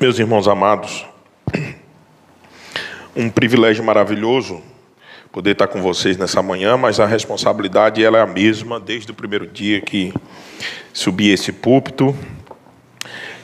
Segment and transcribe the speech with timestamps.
[0.00, 1.04] Meus irmãos amados,
[3.14, 4.62] um privilégio maravilhoso
[5.30, 9.14] poder estar com vocês nessa manhã, mas a responsabilidade ela é a mesma desde o
[9.14, 10.12] primeiro dia que
[10.92, 12.16] subi esse púlpito,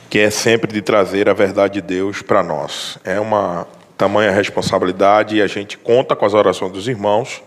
[0.09, 2.97] que é sempre de trazer a verdade de Deus para nós.
[3.05, 7.41] É uma tamanha responsabilidade e a gente conta com as orações dos irmãos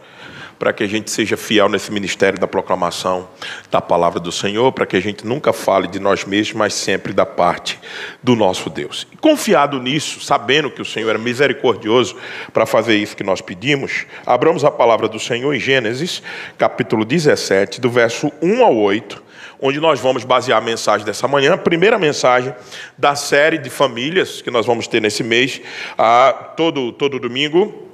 [0.58, 3.28] para que a gente seja fiel nesse ministério da proclamação
[3.70, 7.12] da palavra do Senhor, para que a gente nunca fale de nós mesmos, mas sempre
[7.12, 7.78] da parte
[8.22, 9.06] do nosso Deus.
[9.12, 12.16] E confiado nisso, sabendo que o Senhor é misericordioso
[12.52, 16.22] para fazer isso que nós pedimos, abramos a palavra do Senhor em Gênesis,
[16.58, 19.24] capítulo 17, do verso 1 ao 8
[19.60, 22.54] onde nós vamos basear a mensagem dessa manhã, a primeira mensagem
[22.98, 25.60] da série de famílias que nós vamos ter nesse mês,
[25.96, 27.93] ah, todo, todo domingo,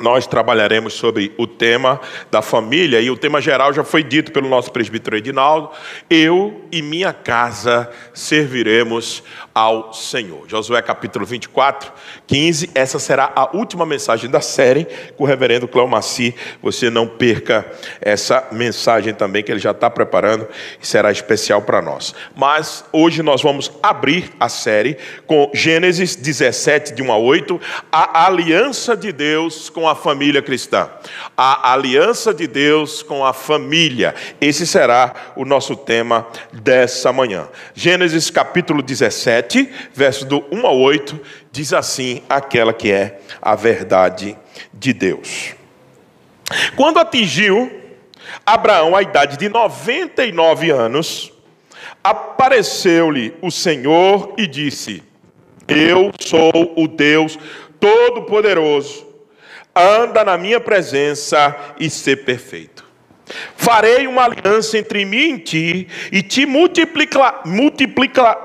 [0.00, 4.48] nós trabalharemos sobre o tema da família, e o tema geral já foi dito pelo
[4.48, 5.70] nosso presbítero Edinaldo:
[6.10, 9.22] Eu e minha casa serviremos
[9.54, 10.48] ao Senhor.
[10.48, 11.92] Josué capítulo 24,
[12.26, 12.70] 15.
[12.74, 14.86] Essa será a última mensagem da série
[15.16, 16.34] com o reverendo Cléo Maci.
[16.60, 17.64] Você não perca
[18.00, 20.48] essa mensagem também, que ele já está preparando
[20.80, 22.14] e será especial para nós.
[22.34, 27.60] Mas hoje nós vamos abrir a série com Gênesis 17, de 1 a 8,
[27.92, 30.88] a aliança de Deus com a família cristã.
[31.36, 34.14] A aliança de Deus com a família.
[34.40, 37.48] Esse será o nosso tema dessa manhã.
[37.74, 41.18] Gênesis capítulo 17 7, verso do 1 ao 8,
[41.50, 44.36] diz assim: aquela que é a verdade
[44.72, 45.54] de Deus.
[46.76, 47.72] Quando atingiu
[48.44, 51.32] Abraão a idade de 99 anos,
[52.02, 55.02] apareceu-lhe o Senhor e disse:
[55.66, 57.38] Eu sou o Deus
[57.80, 59.06] Todo-Poderoso,
[59.74, 62.84] anda na minha presença e ser perfeito.
[63.56, 68.38] Farei uma aliança entre mim e ti, e te multiplica, multiplica,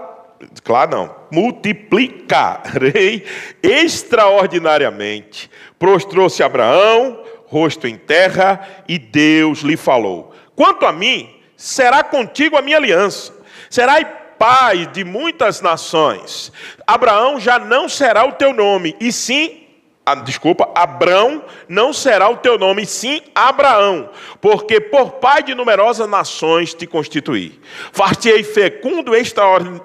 [0.64, 3.26] claro não, multiplicarei
[3.62, 5.52] extraordinariamente.
[5.78, 12.62] Prostrou-se Abraão, rosto em terra, e Deus lhe falou: Quanto a mim, será contigo a
[12.62, 13.34] minha aliança,
[13.70, 14.08] serás
[14.40, 16.54] pai de muitas nações.
[16.88, 19.69] Abraão já não será o teu nome, e sim
[20.06, 24.10] ah, desculpa, Abrão não será o teu nome, sim Abraão,
[24.42, 27.60] porque por pai de numerosas nações te constituí.
[27.92, 29.12] Far-te-ei fecundo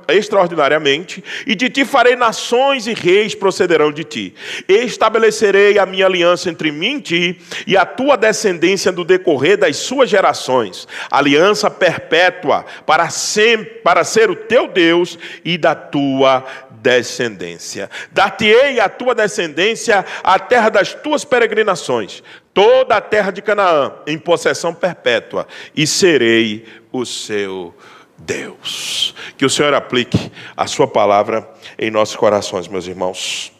[0.09, 4.35] extraordinariamente, e de ti farei nações e reis procederão de ti.
[4.67, 9.77] Estabelecerei a minha aliança entre mim e ti, e a tua descendência do decorrer das
[9.77, 16.47] suas gerações, aliança perpétua para, sempre, para ser o teu Deus e da tua
[16.85, 17.91] descendência.
[18.13, 22.23] Dar-te-ei a tua descendência a terra das tuas peregrinações,
[22.53, 27.75] toda a terra de Canaã, em possessão perpétua, e serei o seu
[28.19, 29.15] Deus.
[29.39, 33.51] Que o Senhor aplique a sua palavra em nossos corações, meus irmãos.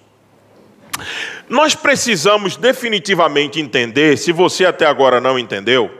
[1.49, 5.91] Nós precisamos definitivamente entender, se você até agora não entendeu,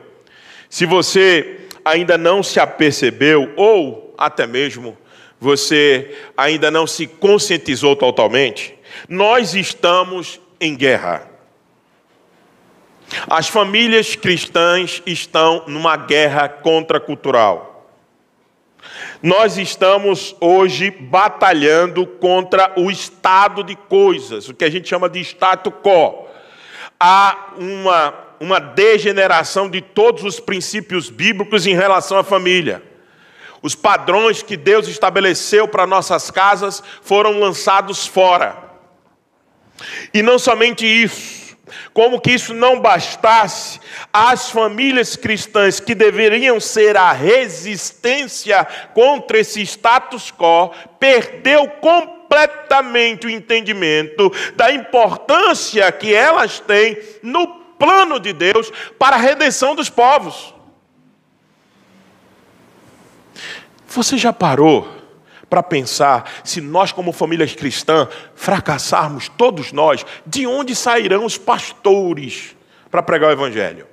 [0.69, 4.97] se você ainda não se apercebeu, ou até mesmo
[5.45, 8.75] você ainda não se conscientizou totalmente,
[9.07, 11.31] nós estamos em guerra.
[13.29, 17.87] As famílias cristãs estão numa guerra contracultural.
[19.23, 25.21] Nós estamos hoje batalhando contra o estado de coisas, o que a gente chama de
[25.21, 26.27] status quo.
[26.99, 32.94] Há uma, uma degeneração de todos os princípios bíblicos em relação à família.
[33.65, 38.59] Os padrões que Deus estabeleceu para nossas casas foram lançados fora.
[40.13, 41.57] E não somente isso,
[41.95, 43.81] como que isso não bastasse,
[44.13, 50.71] as famílias cristãs que deveriam ser a resistência contra esse status quo,
[51.01, 57.47] perdeu completamente o entendimento da importância que elas têm no
[57.79, 60.54] plano de Deus para a redenção dos povos.
[63.95, 64.89] Você já parou
[65.49, 72.57] para pensar se nós, como famílias cristãs, fracassarmos, todos nós, de onde sairão os pastores
[72.91, 73.87] para pregar o Evangelho?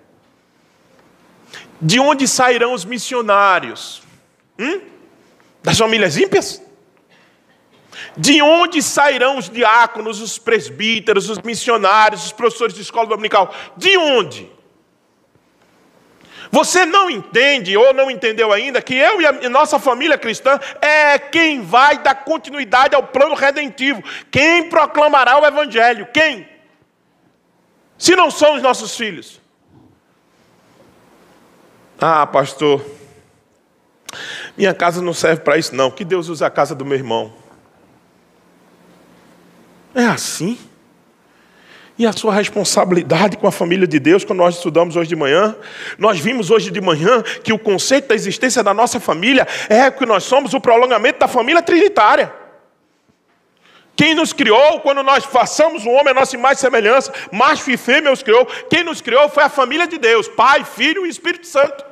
[1.80, 4.01] De onde sairão os missionários?
[4.57, 4.81] Hum?
[5.62, 6.62] Das famílias ímpias?
[8.18, 13.54] De onde sairão os diáconos, os presbíteros, os missionários, os professores de escola dominical?
[13.77, 14.50] De onde?
[16.51, 21.18] Você não entende ou não entendeu ainda que eu e a nossa família cristã é
[21.18, 26.48] quem vai dar continuidade ao plano redentivo, quem proclamará o evangelho, quem?
[27.98, 29.39] Se não são os nossos filhos.
[32.00, 32.83] Ah, pastor,
[34.57, 35.92] minha casa não serve para isso não.
[35.92, 37.33] Que Deus use a casa do meu irmão.
[39.94, 40.57] É assim.
[42.01, 45.56] E a sua responsabilidade com a família de Deus, quando nós estudamos hoje de manhã,
[46.00, 50.03] nós vimos hoje de manhã que o conceito da existência da nossa família é que
[50.03, 52.33] nós somos o prolongamento da família trinitária.
[53.95, 57.77] Quem nos criou, quando nós façamos um homem a nossa imagem e semelhança, macho e
[57.77, 61.45] fêmea os criou, quem nos criou foi a família de Deus, Pai, Filho e Espírito
[61.45, 61.86] Santo.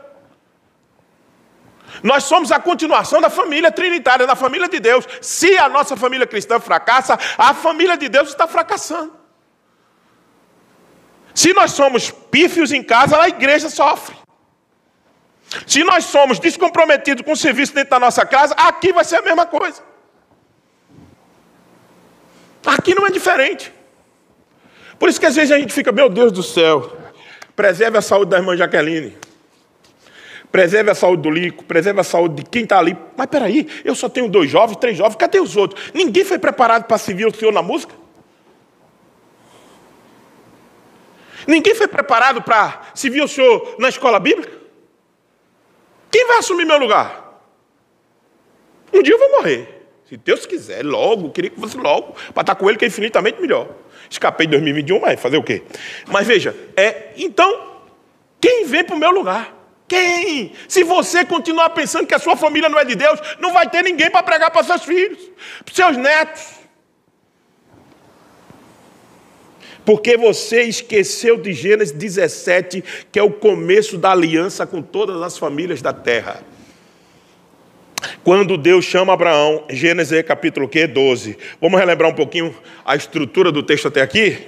[2.01, 5.07] Nós somos a continuação da família trinitária, da família de Deus.
[5.21, 9.18] Se a nossa família cristã fracassa, a família de Deus está fracassando.
[11.39, 14.13] Se nós somos pífios em casa, a igreja sofre.
[15.65, 19.21] Se nós somos descomprometidos com o serviço dentro da nossa casa, aqui vai ser a
[19.21, 19.81] mesma coisa.
[22.65, 23.71] Aqui não é diferente.
[24.99, 26.97] Por isso que às vezes a gente fica, meu Deus do céu,
[27.55, 29.17] preserve a saúde da irmã Jaqueline.
[30.51, 32.97] Preserve a saúde do Lico, preserve a saúde de quem está ali.
[33.15, 35.89] Mas peraí, eu só tenho dois jovens, três jovens, cadê os outros?
[35.93, 37.95] Ninguém foi preparado para servir o Senhor na música?
[41.49, 44.55] Ninguém foi preparado para servir o Senhor na escola bíblica?
[46.11, 47.41] Quem vai assumir meu lugar?
[48.93, 49.87] Um dia eu vou morrer.
[50.07, 53.41] Se Deus quiser, logo, queria que fosse logo, para estar com Ele, que é infinitamente
[53.41, 53.67] melhor.
[54.07, 55.63] Escapei de 2021, mas fazer o quê?
[56.07, 57.81] Mas veja, é, então,
[58.39, 59.55] quem vem para o meu lugar?
[59.87, 60.53] Quem?
[60.67, 63.83] Se você continuar pensando que a sua família não é de Deus, não vai ter
[63.83, 65.19] ninguém para pregar para seus filhos,
[65.65, 66.58] para seus netos.
[69.89, 75.35] Porque você esqueceu de Gênesis 17, que é o começo da aliança com todas as
[75.35, 76.43] famílias da terra.
[78.23, 81.35] Quando Deus chama Abraão, Gênesis capítulo 12.
[81.59, 82.55] Vamos relembrar um pouquinho
[82.85, 84.47] a estrutura do texto até aqui?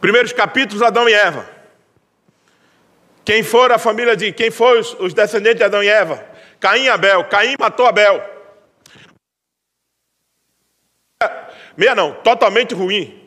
[0.00, 1.50] Primeiros capítulos, Adão e Eva.
[3.24, 4.30] Quem for a família de.
[4.30, 6.24] Quem foi os, os descendentes de Adão e Eva?
[6.60, 7.24] Caim e Abel.
[7.24, 8.33] Caim matou Abel.
[11.76, 13.22] Meia não, totalmente ruim.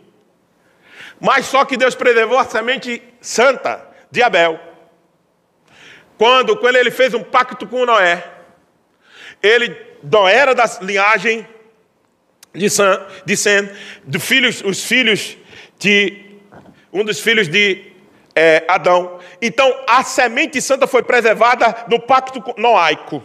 [1.20, 4.60] Mas só que Deus preservou a semente santa de Abel.
[6.18, 8.24] Quando, quando ele fez um pacto com Noé,
[9.42, 11.48] ele, Noé era da linhagem
[12.54, 13.70] de, Sam, de Sem,
[14.04, 15.38] do filhos, os filhos
[15.80, 16.26] de
[16.92, 17.92] um dos filhos de
[18.36, 19.20] é, Adão.
[19.42, 23.24] Então, a semente santa foi preservada no pacto noaico.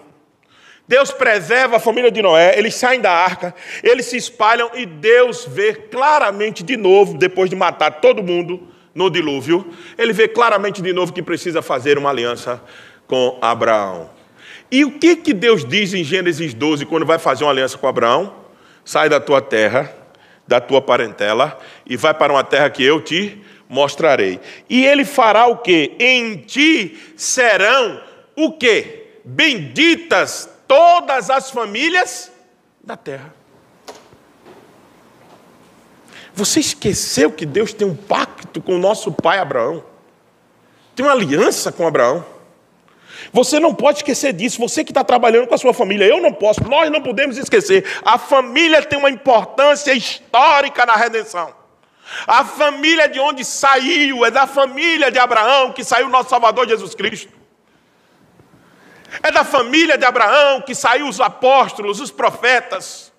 [0.86, 5.46] Deus preserva a família de Noé, eles saem da arca, eles se espalham e Deus
[5.48, 10.92] vê claramente de novo, depois de matar todo mundo no dilúvio, ele vê claramente de
[10.92, 12.62] novo que precisa fazer uma aliança
[13.06, 14.10] com Abraão.
[14.70, 17.86] E o que, que Deus diz em Gênesis 12 quando vai fazer uma aliança com
[17.86, 18.34] Abraão?
[18.84, 19.94] Sai da tua terra,
[20.46, 24.40] da tua parentela, e vai para uma terra que eu te mostrarei.
[24.68, 25.92] E ele fará o que?
[25.98, 28.00] Em ti serão
[28.36, 29.02] o que?
[29.24, 32.32] Benditas todas as famílias
[32.82, 33.34] da terra.
[36.32, 39.84] Você esqueceu que Deus tem um pacto com o nosso pai Abraão?
[40.96, 42.24] Tem uma aliança com Abraão.
[43.34, 44.58] Você não pode esquecer disso.
[44.60, 47.84] Você que está trabalhando com a sua família, eu não posso, nós não podemos esquecer.
[48.02, 51.54] A família tem uma importância histórica na redenção.
[52.26, 56.94] A família de onde saiu é da família de Abraão que saiu nosso Salvador Jesus
[56.94, 57.41] Cristo.
[59.22, 63.12] É da família de Abraão que saiu os apóstolos, os profetas.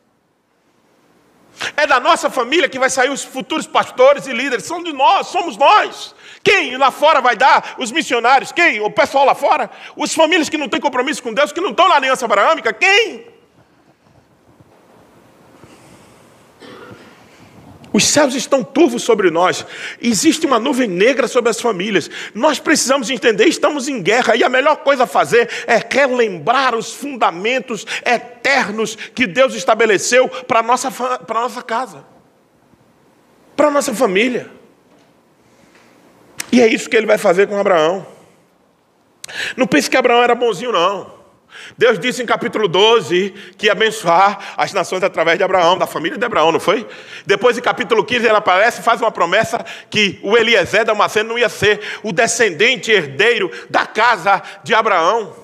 [1.77, 4.65] É da nossa família que vai sair os futuros pastores e líderes.
[4.65, 6.15] São de nós, somos nós.
[6.43, 7.75] Quem lá fora vai dar?
[7.77, 8.51] Os missionários.
[8.51, 8.81] Quem?
[8.81, 9.69] O pessoal lá fora?
[9.95, 12.73] Os famílias que não têm compromisso com Deus, que não estão na aliança abraâmica.
[12.73, 13.32] Quem?
[17.93, 19.63] Os céus estão turvos sobre nós.
[20.01, 22.09] Existe uma nuvem negra sobre as famílias.
[22.33, 26.91] Nós precisamos entender, estamos em guerra e a melhor coisa a fazer é relembrar os
[26.91, 32.03] fundamentos eternos que Deus estabeleceu para a nossa, para nossa casa,
[33.55, 34.49] para a nossa família.
[36.51, 38.05] E é isso que ele vai fazer com Abraão.
[39.55, 41.22] Não pense que Abraão era bonzinho, não.
[41.77, 46.17] Deus disse em capítulo 12 que ia abençoar as nações através de Abraão, da família
[46.17, 46.87] de Abraão, não foi?
[47.25, 51.37] Depois, em capítulo 15, ele aparece e faz uma promessa que o Eliezer Damasceno não
[51.37, 55.43] ia ser o descendente herdeiro da casa de Abraão.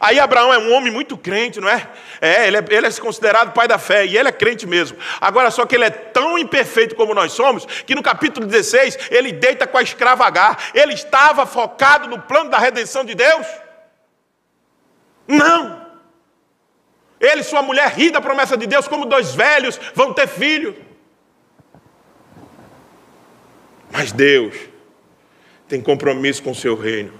[0.00, 1.88] Aí Abraão é um homem muito crente, não é?
[2.20, 4.98] É ele, é, ele é considerado pai da fé, e ele é crente mesmo.
[5.20, 9.32] Agora, só que ele é tão imperfeito como nós somos, que no capítulo 16, ele
[9.32, 10.58] deita com a escrava Agar.
[10.74, 13.46] Ele estava focado no plano da redenção de Deus.
[15.28, 15.86] Não.
[17.20, 20.74] Ele e sua mulher ri da promessa de Deus, como dois velhos vão ter filho.
[23.92, 24.56] Mas Deus
[25.68, 27.12] tem compromisso com o seu reino.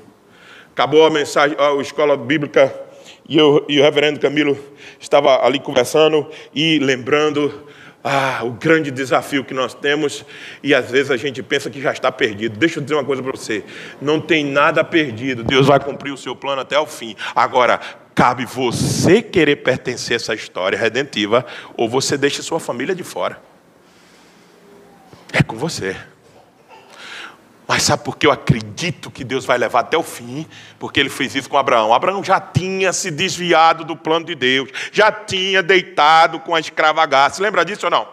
[0.73, 2.73] Acabou a mensagem, a escola bíblica
[3.29, 4.59] E, eu, e o reverendo Camilo
[4.99, 7.68] estava ali conversando e lembrando
[8.03, 10.25] ah, o grande desafio que nós temos,
[10.63, 12.59] e às vezes a gente pensa que já está perdido.
[12.59, 13.65] Deixa eu dizer uma coisa para você:
[14.01, 17.17] não tem nada perdido, Deus vai cumprir o seu plano até o fim.
[17.35, 17.81] Agora,
[18.15, 21.45] cabe você querer pertencer a essa história redentiva,
[21.77, 23.41] ou você deixa sua família de fora.
[25.33, 25.97] É com você.
[27.69, 30.47] Mas sabe por que eu acredito que Deus vai levar até o fim?
[30.79, 31.93] Porque ele fez isso com Abraão.
[31.93, 37.07] Abraão já tinha se desviado do plano de Deus, já tinha deitado com a escrava
[37.39, 38.09] Lembra disso ou não?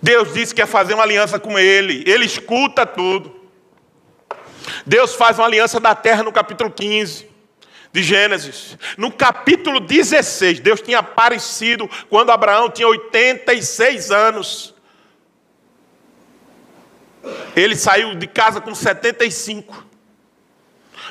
[0.00, 3.36] Deus disse que ia fazer uma aliança com ele, ele escuta tudo.
[4.86, 7.28] Deus faz uma aliança da terra no capítulo 15
[7.92, 8.78] de Gênesis.
[8.96, 14.77] No capítulo 16, Deus tinha aparecido quando Abraão tinha 86 anos.
[17.56, 19.86] Ele saiu de casa com 75.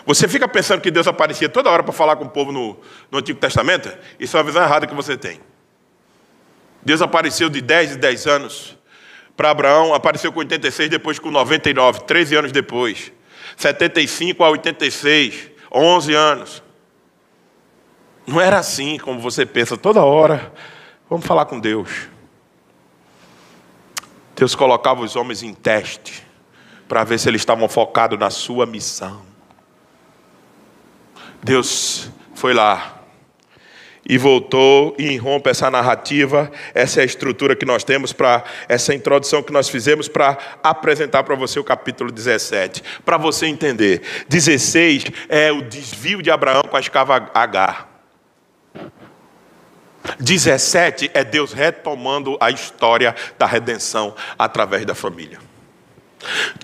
[0.06, 2.80] Você fica pensando que Deus aparecia toda hora para falar com o povo no,
[3.12, 3.92] no Antigo Testamento?
[4.20, 5.40] Isso é uma visão errada que você tem.
[6.82, 8.78] Deus apareceu de 10 em 10 anos.
[9.36, 13.12] Para Abraão, apareceu com 86, depois com 99, 13 anos depois.
[13.58, 16.64] 75 a 86, 11 anos.
[18.26, 20.52] Não era assim como você pensa toda hora.
[21.10, 22.10] Vamos falar com Deus.
[24.38, 26.24] Deus colocava os homens em teste
[26.88, 29.24] para ver se eles estavam focados na sua missão.
[31.44, 33.02] Deus foi lá
[34.08, 38.94] e voltou e irrompe essa narrativa, essa é a estrutura que nós temos para essa
[38.94, 44.04] introdução que nós fizemos para apresentar para você o capítulo 17, para você entender.
[44.30, 47.97] 16 é o desvio de Abraão com a escava Agar.
[50.20, 55.40] 17 é Deus retomando a história da redenção através da família.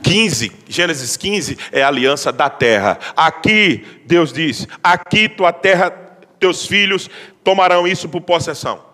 [0.02, 2.98] 15, Gênesis 15 é a aliança da terra.
[3.16, 5.92] Aqui Deus diz: aqui tua terra,
[6.40, 7.10] teus filhos
[7.44, 8.94] tomarão isso por possessão.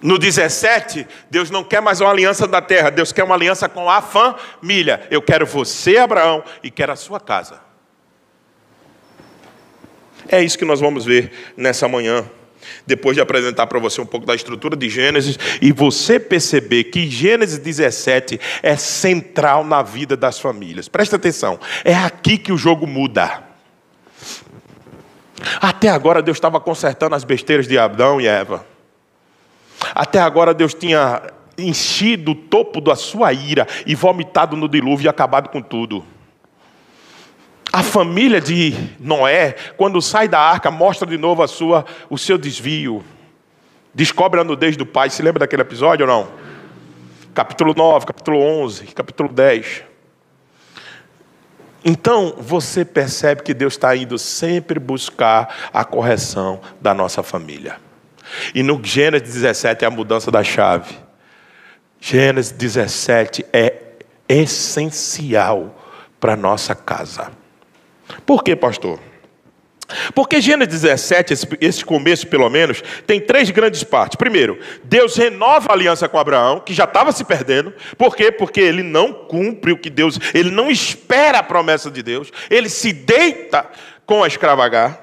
[0.00, 3.88] No 17, Deus não quer mais uma aliança da terra, Deus quer uma aliança com
[3.88, 5.06] a família.
[5.10, 7.60] Eu quero você, Abraão, e quero a sua casa.
[10.28, 12.28] É isso que nós vamos ver nessa manhã
[12.86, 17.08] depois de apresentar para você um pouco da estrutura de Gênesis, e você perceber que
[17.08, 20.88] Gênesis 17 é central na vida das famílias.
[20.88, 23.42] Presta atenção, é aqui que o jogo muda.
[25.60, 28.64] Até agora Deus estava consertando as besteiras de Adão e Eva.
[29.94, 31.22] Até agora Deus tinha
[31.56, 36.04] enchido o topo da sua ira e vomitado no dilúvio e acabado com tudo.
[37.74, 42.38] A família de Noé, quando sai da arca, mostra de novo a sua, o seu
[42.38, 43.04] desvio.
[43.92, 45.10] Descobre a nudez do pai.
[45.10, 46.28] Se lembra daquele episódio ou não?
[47.34, 49.82] Capítulo 9, capítulo 11, capítulo 10.
[51.84, 57.78] Então, você percebe que Deus está indo sempre buscar a correção da nossa família.
[58.54, 60.96] E no Gênesis 17 é a mudança da chave.
[62.00, 63.96] Gênesis 17 é
[64.28, 65.76] essencial
[66.20, 67.42] para nossa casa.
[68.24, 68.98] Por que, pastor?
[70.14, 74.16] Porque Gênesis 17, esse, esse, começo pelo menos, tem três grandes partes.
[74.16, 77.72] Primeiro, Deus renova a aliança com Abraão, que já estava se perdendo.
[77.98, 78.32] Por quê?
[78.32, 82.68] Porque ele não cumpre o que Deus, ele não espera a promessa de Deus, ele
[82.68, 83.68] se deita
[84.06, 85.00] com a escravagar.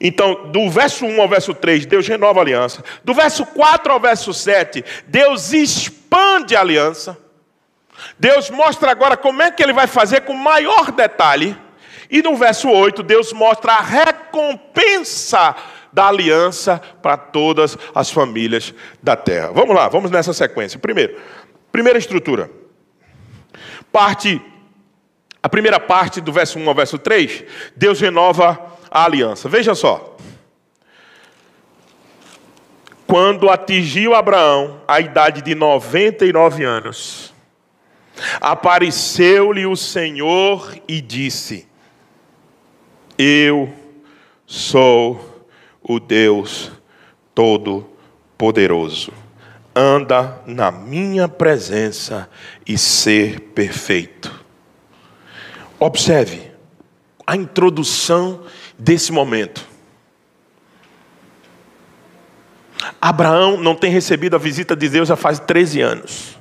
[0.00, 2.84] Então, do verso 1 ao verso 3, Deus renova a aliança.
[3.02, 7.16] Do verso 4 ao verso 7, Deus expande a aliança.
[8.18, 11.56] Deus mostra agora como é que ele vai fazer com maior detalhe.
[12.10, 15.56] E no verso 8, Deus mostra a recompensa
[15.92, 19.50] da aliança para todas as famílias da terra.
[19.52, 20.78] Vamos lá, vamos nessa sequência.
[20.78, 21.20] Primeiro,
[21.72, 22.50] primeira estrutura.
[23.90, 24.40] Parte
[25.46, 27.44] a primeira parte do verso 1 ao verso 3,
[27.76, 28.60] Deus renova
[28.90, 29.48] a aliança.
[29.48, 30.16] Veja só.
[33.06, 37.32] Quando atingiu Abraão a idade de 99 anos,
[38.40, 41.66] Apareceu-lhe o Senhor e disse:
[43.18, 43.72] Eu
[44.46, 45.44] sou
[45.82, 46.70] o Deus
[47.34, 49.12] Todo-Poderoso.
[49.74, 52.30] Anda na minha presença
[52.66, 54.44] e ser perfeito.
[55.78, 56.50] Observe
[57.26, 58.42] a introdução
[58.78, 59.66] desse momento.
[63.00, 66.35] Abraão não tem recebido a visita de Deus já faz 13 anos.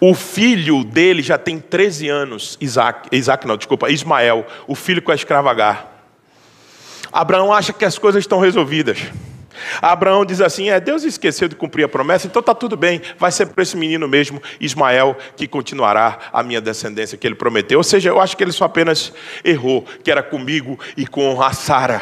[0.00, 5.12] O filho dele já tem 13 anos, Isaac, Isaac não, desculpa, Ismael, o filho com
[5.12, 5.92] a escrava Agar.
[7.12, 8.98] Abraão acha que as coisas estão resolvidas.
[9.80, 13.30] Abraão diz assim: é, Deus esqueceu de cumprir a promessa, então está tudo bem, vai
[13.30, 17.78] ser para esse menino mesmo, Ismael, que continuará a minha descendência que ele prometeu.
[17.78, 19.12] Ou seja, eu acho que ele só apenas
[19.44, 22.00] errou, que era comigo e com a Sara.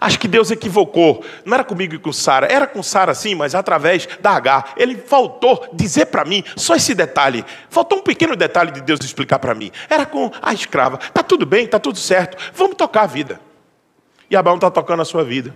[0.00, 1.24] Acho que Deus equivocou.
[1.44, 4.74] Não era comigo e com Sara, era com Sara sim, mas através da H.
[4.76, 7.44] Ele faltou dizer para mim só esse detalhe.
[7.68, 9.70] Faltou um pequeno detalhe de Deus explicar para mim.
[9.88, 10.98] Era com a escrava.
[10.98, 12.36] Tá tudo bem, tá tudo certo.
[12.54, 13.40] Vamos tocar a vida.
[14.30, 15.54] E Abraão está tocando a sua vida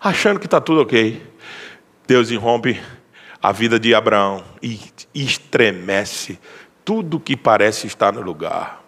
[0.00, 1.22] achando que está tudo ok.
[2.06, 2.80] Deus irrompe
[3.42, 4.80] a vida de Abraão e
[5.14, 6.38] estremece
[6.84, 8.81] tudo que parece estar no lugar.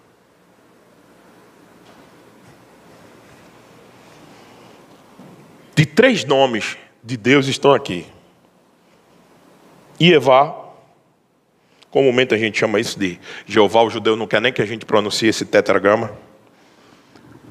[5.75, 8.07] De três nomes de Deus estão aqui.
[10.01, 10.55] Ievá,
[11.91, 14.85] comumente a gente chama isso de Jeová, o judeu não quer nem que a gente
[14.85, 16.13] pronuncie esse tetragrama.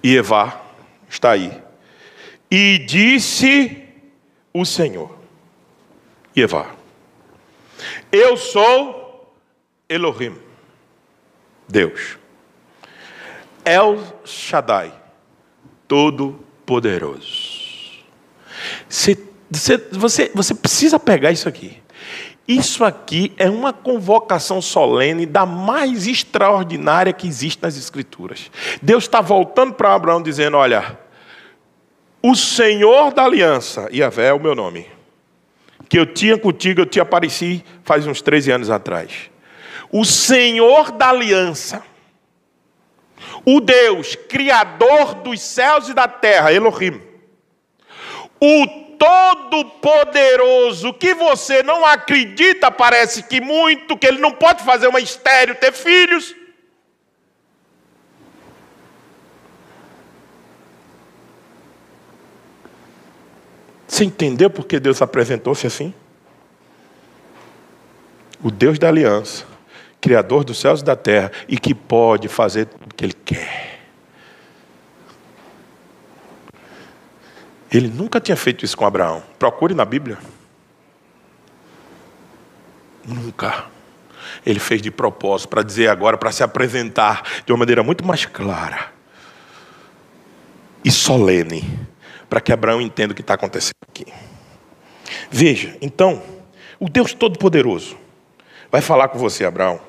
[0.03, 0.61] Ievá
[1.09, 1.51] está aí.
[2.49, 3.83] E disse
[4.53, 5.17] o Senhor,
[6.35, 6.67] Eva,
[8.11, 9.33] eu sou
[9.89, 10.35] Elohim,
[11.67, 12.17] Deus,
[13.65, 14.93] El Shaddai,
[15.87, 17.42] Todo-Poderoso.
[18.87, 19.17] Você,
[19.91, 21.81] você, você precisa pegar isso aqui.
[22.47, 28.51] Isso aqui é uma convocação solene da mais extraordinária que existe nas Escrituras.
[28.81, 30.99] Deus está voltando para Abraão dizendo: Olha,
[32.21, 34.87] o Senhor da aliança, Yahvé é o meu nome,
[35.87, 39.29] que eu tinha contigo, eu te apareci faz uns 13 anos atrás.
[39.89, 41.81] O Senhor da aliança,
[43.45, 46.99] o Deus, Criador dos céus e da terra, Elohim,
[48.45, 54.99] o Todo-Poderoso, que você não acredita, parece que muito, que ele não pode fazer uma
[54.99, 56.35] estéreo, ter filhos.
[63.87, 65.93] Você entendeu por que Deus apresentou-se assim?
[68.43, 69.45] O Deus da aliança,
[70.01, 73.72] Criador dos céus e da terra, e que pode fazer o que Ele quer.
[77.73, 79.23] Ele nunca tinha feito isso com Abraão.
[79.39, 80.19] Procure na Bíblia.
[83.05, 83.65] Nunca.
[84.45, 88.25] Ele fez de propósito para dizer agora, para se apresentar de uma maneira muito mais
[88.25, 88.93] clara
[90.85, 91.87] e solene
[92.29, 94.05] para que Abraão entenda o que está acontecendo aqui.
[95.29, 96.21] Veja, então,
[96.79, 97.97] o Deus Todo-Poderoso
[98.71, 99.79] vai falar com você, Abraão.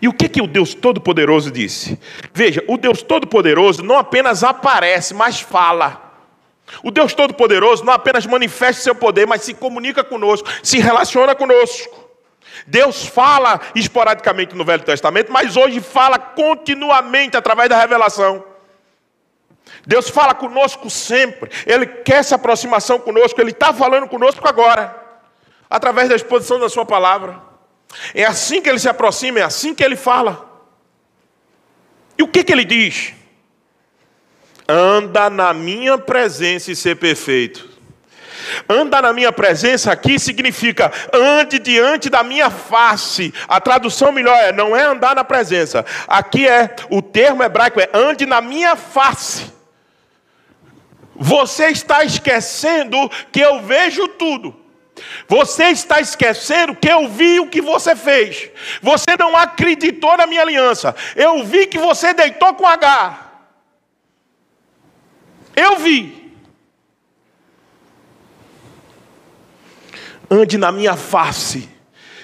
[0.00, 1.98] E o que, que o Deus Todo-Poderoso disse?
[2.32, 6.01] Veja, o Deus Todo-Poderoso não apenas aparece, mas fala.
[6.82, 12.10] O Deus Todo-Poderoso não apenas manifesta seu poder, mas se comunica conosco, se relaciona conosco.
[12.66, 18.44] Deus fala esporadicamente no Velho Testamento, mas hoje fala continuamente através da revelação.
[19.86, 24.94] Deus fala conosco sempre, Ele quer essa aproximação conosco, Ele está falando conosco agora,
[25.68, 27.40] através da exposição da Sua palavra.
[28.14, 30.48] É assim que Ele se aproxima, é assim que Ele fala.
[32.16, 33.14] E o que, que Ele diz?
[34.68, 37.72] Anda na minha presença e ser perfeito.
[38.68, 43.32] Anda na minha presença aqui significa ande diante da minha face.
[43.48, 45.84] A tradução melhor é não é andar na presença.
[46.06, 49.52] Aqui é o termo hebraico é ande na minha face.
[51.14, 54.56] Você está esquecendo que eu vejo tudo.
[55.28, 58.50] Você está esquecendo que eu vi o que você fez.
[58.80, 60.94] Você não acreditou na minha aliança.
[61.16, 63.31] Eu vi que você deitou com H.
[65.54, 66.32] Eu vi.
[70.30, 71.68] Ande na minha face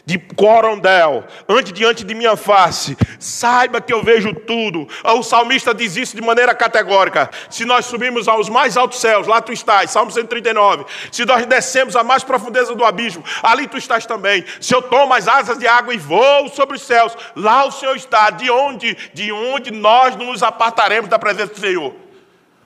[0.09, 4.89] de Corondel, ande diante de minha face, saiba que eu vejo tudo.
[5.05, 7.29] O salmista diz isso de maneira categórica.
[7.51, 10.87] Se nós subirmos aos mais altos céus, lá tu estás, Salmo 139.
[11.13, 14.47] Se nós descemos à mais profundeza do abismo, ali tu estás também.
[14.63, 17.95] Se eu tomo as asas de água e vou sobre os céus, lá o Senhor
[17.95, 18.31] está.
[18.31, 18.97] De onde?
[19.13, 21.95] De onde nós nos apartaremos da presença do Senhor?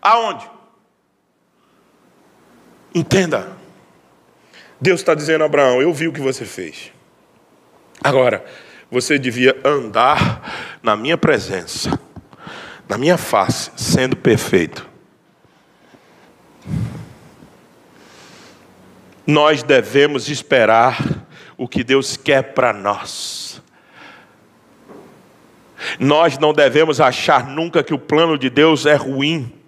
[0.01, 0.52] Aonde?
[2.95, 3.57] Entenda.
[4.81, 6.93] Deus está dizendo a Abraão: Eu vi o que você fez.
[8.03, 8.45] Agora,
[8.91, 11.99] você devia andar na minha presença,
[12.89, 14.91] na minha face, sendo perfeito.
[19.27, 21.25] Nós devemos esperar
[21.57, 23.63] o que Deus quer para nós.
[25.99, 29.62] Nós não devemos achar nunca que o plano de Deus é ruim.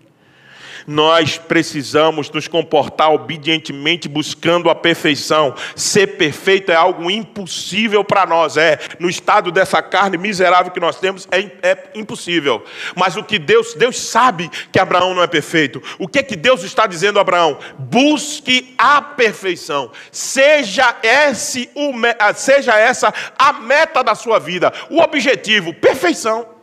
[0.87, 5.55] Nós precisamos nos comportar obedientemente, buscando a perfeição.
[5.75, 8.79] Ser perfeito é algo impossível para nós, é.
[8.99, 12.65] No estado dessa carne miserável que nós temos, é, é, impossível.
[12.95, 15.83] Mas o que Deus, Deus sabe que Abraão não é perfeito.
[15.99, 17.59] O que é que Deus está dizendo a Abraão?
[17.79, 19.91] Busque a perfeição.
[20.11, 21.93] Seja, esse o,
[22.35, 26.54] seja essa a meta da sua vida, o objetivo, perfeição.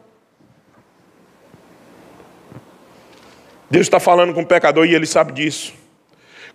[3.72, 5.74] Deus está falando com o pecador e ele sabe disso.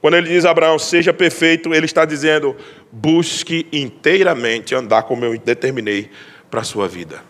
[0.03, 2.55] Quando ele diz a Abraão, seja perfeito, ele está dizendo,
[2.93, 6.11] busque inteiramente andar como eu determinei
[6.51, 7.23] para a sua vida.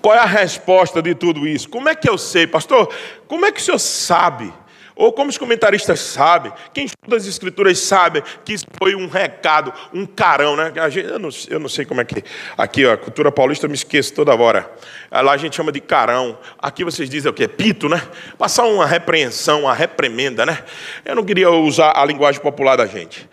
[0.00, 1.68] Qual é a resposta de tudo isso?
[1.68, 2.92] Como é que eu sei, pastor?
[3.28, 4.50] Como é que o senhor sabe
[4.96, 9.72] ou como os comentaristas sabem, quem estuda as escrituras sabe que isso foi um recado,
[9.92, 10.72] um carão, né?
[10.94, 12.22] eu, não, eu não sei como é que.
[12.56, 14.70] Aqui, ó, a cultura paulista, eu me esqueço toda hora.
[15.10, 16.38] Lá a gente chama de carão.
[16.58, 17.48] Aqui vocês dizem o quê?
[17.48, 18.00] Pito, né?
[18.38, 20.62] Passar uma repreensão, uma reprimenda, né?
[21.04, 23.28] Eu não queria usar a linguagem popular da gente.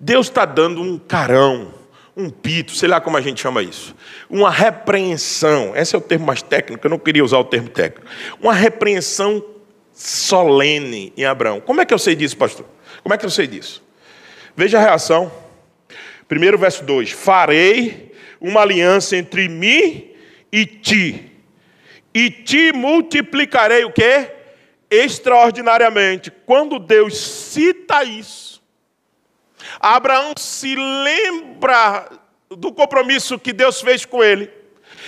[0.00, 1.74] Deus está dando um carão,
[2.16, 3.94] um pito, sei lá como a gente chama isso.
[4.28, 8.06] Uma repreensão, esse é o termo mais técnico, eu não queria usar o termo técnico.
[8.40, 9.44] Uma repreensão
[10.02, 11.60] solene em Abraão.
[11.60, 12.66] Como é que eu sei disso, pastor?
[13.02, 13.82] Como é que eu sei disso?
[14.56, 15.32] Veja a reação.
[16.26, 20.10] Primeiro verso 2: Farei uma aliança entre mim
[20.50, 21.32] e ti,
[22.12, 24.32] e te multiplicarei o quê?
[24.90, 26.30] Extraordinariamente.
[26.30, 28.60] Quando Deus cita isso,
[29.78, 32.10] Abraão se lembra
[32.50, 34.50] do compromisso que Deus fez com ele.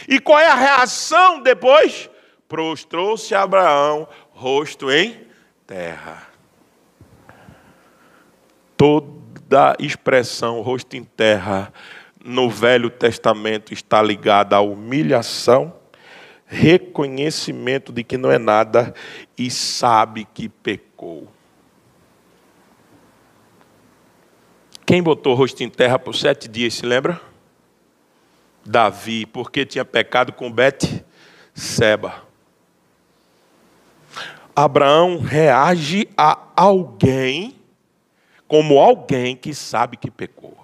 [0.09, 2.09] E qual é a reação depois?
[2.49, 5.17] Prostrou-se Abraão rosto em
[5.67, 6.29] terra.
[8.77, 11.73] Toda expressão rosto em terra
[12.23, 15.75] no Velho Testamento está ligada à humilhação,
[16.47, 18.93] reconhecimento de que não é nada
[19.39, 21.29] e sabe que pecou.
[24.85, 27.21] Quem botou o rosto em terra por sete dias, se lembra?
[28.67, 31.05] Davi, porque tinha pecado com Bet
[31.55, 32.34] Seba.
[34.55, 37.57] Abraão reage a alguém
[38.47, 40.57] como alguém que sabe que pecou.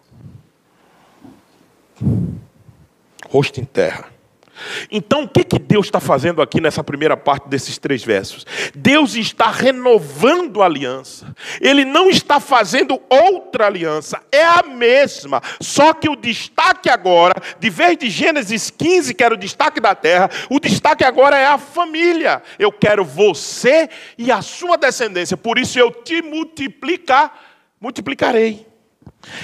[3.28, 4.19] Rosto em terra.
[4.90, 8.46] Então, o que, que Deus está fazendo aqui nessa primeira parte desses três versos?
[8.74, 11.34] Deus está renovando a aliança.
[11.60, 15.42] Ele não está fazendo outra aliança, é a mesma.
[15.60, 19.94] Só que o destaque agora, de vez de Gênesis 15, que era o destaque da
[19.94, 22.42] terra, o destaque agora é a família.
[22.58, 27.38] Eu quero você e a sua descendência, por isso eu te multiplicar,
[27.80, 28.69] multiplicarei.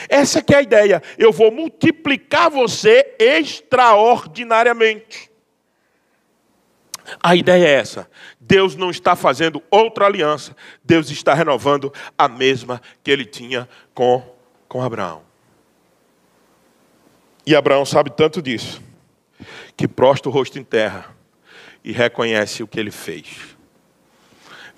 [0.09, 1.03] Essa é a ideia.
[1.19, 5.31] Eu vou multiplicar você extraordinariamente.
[7.23, 8.11] A ideia é essa.
[8.41, 10.57] Deus não está fazendo outra aliança.
[10.83, 14.23] Deus está renovando a mesma que ele tinha com,
[14.69, 15.23] com Abraão.
[17.47, 18.83] E Abraão sabe tanto disso,
[19.77, 21.15] que prostra o rosto em terra
[21.85, 23.56] e reconhece o que ele fez.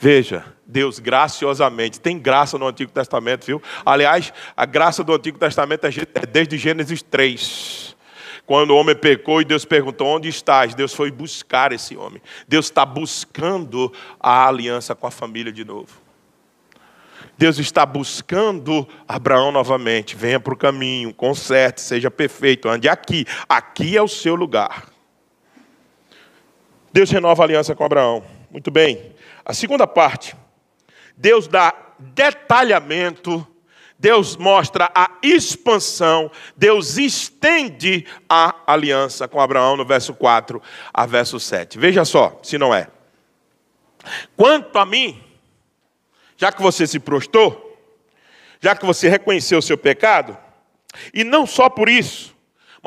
[0.01, 3.61] Veja, Deus graciosamente, tem graça no Antigo Testamento, viu?
[3.85, 7.97] Aliás, a graça do Antigo Testamento é, é desde Gênesis 3.
[8.47, 10.75] Quando o homem pecou e Deus perguntou: Onde estás?
[10.75, 12.23] Deus foi buscar esse homem.
[12.47, 16.01] Deus está buscando a aliança com a família de novo.
[17.37, 20.17] Deus está buscando Abraão novamente.
[20.17, 23.27] Venha para o caminho, conserte, seja perfeito, ande aqui.
[23.49, 24.87] Aqui é o seu lugar.
[26.93, 28.25] Deus renova a aliança com Abraão.
[28.51, 29.18] Muito bem.
[29.49, 30.37] A segunda parte,
[31.17, 33.47] Deus dá detalhamento,
[33.99, 41.41] Deus mostra a expansão, Deus estende a aliança com Abraão no verso 4 a verso
[41.41, 41.79] 7.
[41.79, 42.89] Veja só, se não é.
[44.37, 45.19] Quanto a mim,
[46.37, 47.65] já que você se prostrou,
[48.61, 50.37] já que você reconheceu o seu pecado,
[51.15, 52.37] e não só por isso,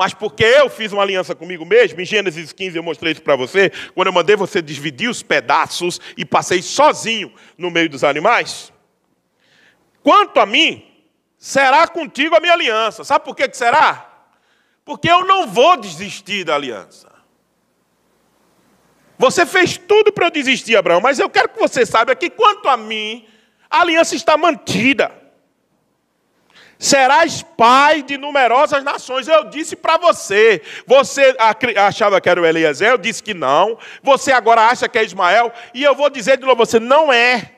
[0.02, 3.36] mas porque eu fiz uma aliança comigo mesmo, em Gênesis 15 eu mostrei isso para
[3.36, 8.72] você, quando eu mandei você dividir os pedaços e passei sozinho no meio dos animais.
[10.02, 10.84] Quanto a mim,
[11.38, 13.04] será contigo a minha aliança.
[13.04, 14.26] Sabe por que, que será?
[14.84, 17.08] Porque eu não vou desistir da aliança.
[19.16, 22.68] Você fez tudo para eu desistir, Abraão, mas eu quero que você saiba que, quanto
[22.68, 23.24] a mim,
[23.70, 25.21] a aliança está mantida
[26.82, 29.28] serás pai de numerosas nações.
[29.28, 31.34] Eu disse para você, você
[31.76, 33.78] achava que era o Eliezer, eu disse que não.
[34.02, 37.52] Você agora acha que é Ismael, e eu vou dizer de novo, você não é.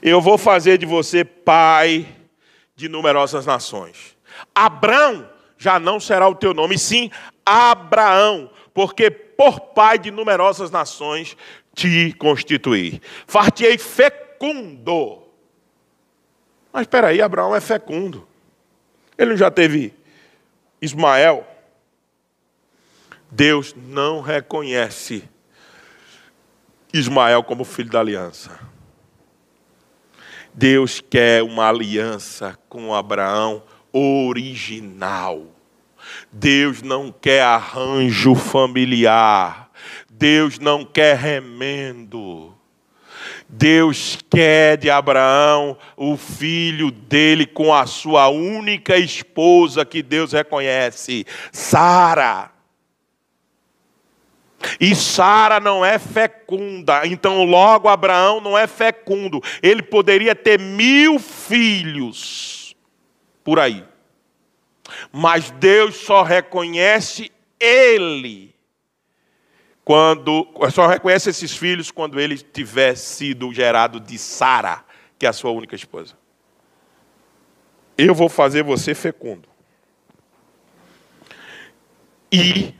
[0.00, 2.06] Eu vou fazer de você pai
[2.76, 4.16] de numerosas nações.
[4.54, 7.10] Abrão já não será o teu nome, sim
[7.44, 11.36] Abraão, porque por pai de numerosas nações
[11.74, 13.00] te constituí.
[13.26, 15.23] Fartei fecundo.
[16.74, 18.26] Mas espera aí, Abraão é fecundo.
[19.16, 19.94] Ele já teve
[20.82, 21.46] Ismael?
[23.30, 25.22] Deus não reconhece
[26.92, 28.58] Ismael como filho da aliança.
[30.52, 35.46] Deus quer uma aliança com Abraão original.
[36.32, 39.70] Deus não quer arranjo familiar.
[40.10, 42.53] Deus não quer remendo.
[43.48, 51.26] Deus quer de Abraão o filho dele com a sua única esposa que Deus reconhece,
[51.52, 52.50] Sara.
[54.80, 59.42] E Sara não é fecunda, então logo Abraão não é fecundo.
[59.62, 62.74] Ele poderia ter mil filhos
[63.44, 63.84] por aí,
[65.12, 67.30] mas Deus só reconhece
[67.60, 68.53] ele
[69.84, 74.82] quando só reconhece esses filhos quando ele tiver sido gerado de Sara,
[75.18, 76.16] que é a sua única esposa.
[77.96, 79.48] Eu vou fazer você fecundo.
[82.32, 82.74] E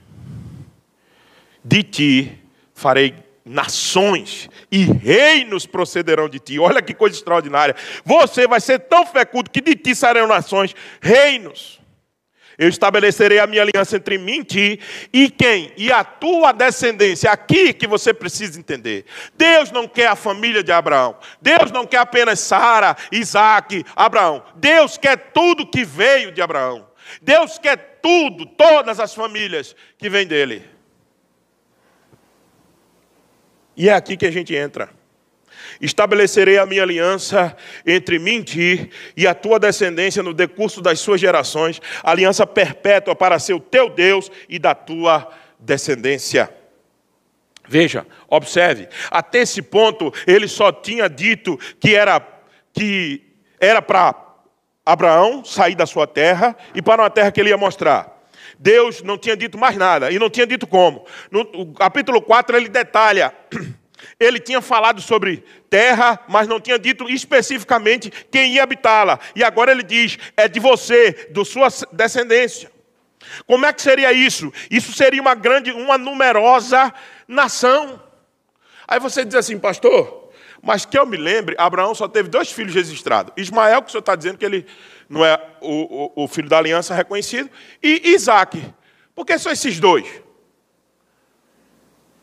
[1.63, 3.15] de ti farei
[3.45, 6.59] nações e reinos procederão de ti.
[6.59, 7.77] Olha que coisa extraordinária.
[8.05, 11.84] Você vai ser tão fecundo que de ti sairão nações, reinos.
[12.57, 14.81] Eu estabelecerei a minha aliança entre mim e ti
[15.13, 15.73] e quem?
[15.77, 17.31] E a tua descendência.
[17.31, 19.05] Aqui que você precisa entender.
[19.37, 21.17] Deus não quer a família de Abraão.
[21.41, 24.45] Deus não quer apenas Sara, Isaac, Abraão.
[24.57, 26.89] Deus quer tudo que veio de Abraão.
[27.21, 30.65] Deus quer tudo, todas as famílias que vêm dele.
[33.77, 34.91] E é aqui que a gente entra.
[35.85, 37.55] Estabelecerei a minha aliança
[37.87, 43.15] entre mim e ti e a tua descendência no decurso das suas gerações, aliança perpétua
[43.15, 46.49] para ser o teu Deus e da tua descendência.
[47.69, 52.27] Veja, observe, até esse ponto ele só tinha dito que era
[52.73, 53.21] que
[53.61, 54.15] era para
[54.87, 58.23] Abraão sair da sua terra e para uma terra que ele ia mostrar.
[58.59, 61.05] Deus não tinha dito mais nada e não tinha dito como.
[61.31, 63.35] No capítulo 4 ele detalha
[64.19, 69.19] ele tinha falado sobre terra, mas não tinha dito especificamente quem ia habitá-la.
[69.35, 72.71] E agora ele diz: é de você, da sua descendência.
[73.47, 74.53] Como é que seria isso?
[74.71, 76.93] Isso seria uma grande, uma numerosa
[77.27, 78.03] nação.
[78.87, 80.31] Aí você diz assim, pastor,
[80.63, 83.33] mas que eu me lembre, Abraão só teve dois filhos registrados.
[83.37, 84.67] Ismael, que o senhor está dizendo que ele
[85.09, 87.51] não é o, o, o filho da aliança reconhecido,
[87.83, 88.63] e Isaac.
[89.15, 90.07] Por que só esses dois?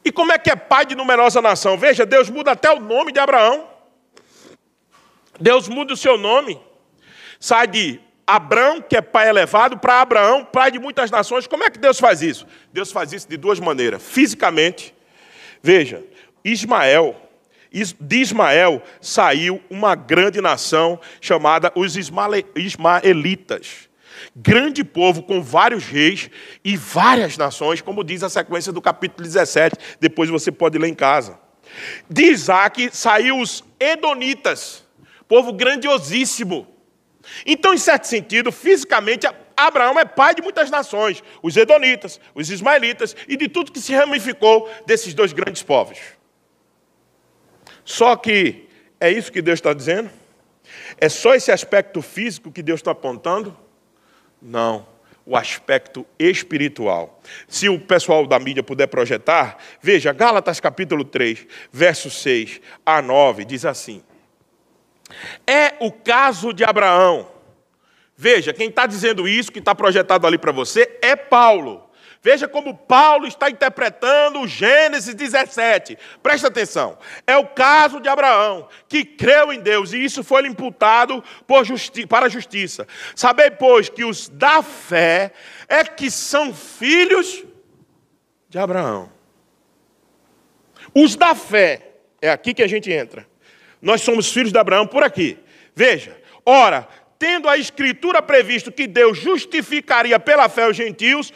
[0.03, 1.77] E como é que é pai de numerosa nação?
[1.77, 3.67] Veja, Deus muda até o nome de Abraão.
[5.39, 6.59] Deus muda o seu nome.
[7.39, 11.47] Sai de Abraão, que é pai elevado, para Abraão, pai de muitas nações.
[11.47, 12.47] Como é que Deus faz isso?
[12.71, 14.01] Deus faz isso de duas maneiras.
[14.01, 14.93] Fisicamente,
[15.61, 16.03] veja,
[16.43, 17.15] Ismael,
[17.71, 23.90] de Ismael saiu uma grande nação chamada os Ismaelitas
[24.35, 26.29] grande povo com vários reis
[26.63, 29.75] e várias nações, como diz a sequência do capítulo 17.
[29.99, 31.39] Depois você pode ler em casa.
[32.09, 34.85] De Isaac saiu os Edonitas,
[35.27, 36.67] povo grandiosíssimo.
[37.45, 43.15] Então, em certo sentido, fisicamente, Abraão é pai de muitas nações, os Edonitas, os Ismaelitas
[43.27, 45.99] e de tudo que se ramificou desses dois grandes povos.
[47.83, 48.67] Só que
[48.99, 50.09] é isso que Deus está dizendo?
[50.97, 53.57] É só esse aspecto físico que Deus está apontando?
[54.41, 54.87] Não,
[55.25, 57.21] o aspecto espiritual.
[57.47, 63.45] Se o pessoal da mídia puder projetar, veja, Gálatas capítulo 3, verso 6 a 9,
[63.45, 64.03] diz assim:
[65.45, 67.29] É o caso de Abraão.
[68.17, 71.89] Veja, quem está dizendo isso, que está projetado ali para você, é Paulo.
[72.23, 75.97] Veja como Paulo está interpretando Gênesis 17.
[76.21, 76.99] Presta atenção.
[77.25, 81.23] É o caso de Abraão, que creu em Deus, e isso foi lhe imputado
[81.63, 82.87] justi para a justiça.
[83.15, 85.31] Sabei, pois, que os da fé
[85.67, 87.43] é que são filhos
[88.47, 89.11] de Abraão.
[90.93, 93.27] Os da fé, é aqui que a gente entra.
[93.81, 95.39] Nós somos filhos de Abraão por aqui.
[95.73, 101.31] Veja, ora, tendo a Escritura previsto que Deus justificaria pela fé os gentios,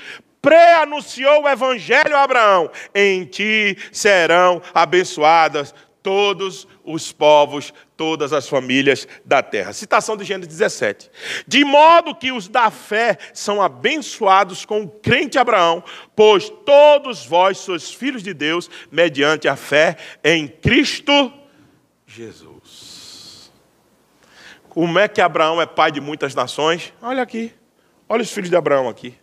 [0.45, 9.07] pré-anunciou o evangelho a Abraão: em ti serão abençoadas todos os povos, todas as famílias
[9.25, 9.73] da terra.
[9.73, 11.09] Citação de Gênesis 17.
[11.47, 15.83] De modo que os da fé são abençoados com o crente Abraão,
[16.15, 21.33] pois todos vós sois filhos de Deus, mediante a fé em Cristo
[22.05, 23.51] Jesus.
[24.69, 26.93] Como é que Abraão é pai de muitas nações?
[27.01, 27.51] Olha aqui.
[28.07, 29.15] Olha os filhos de Abraão aqui.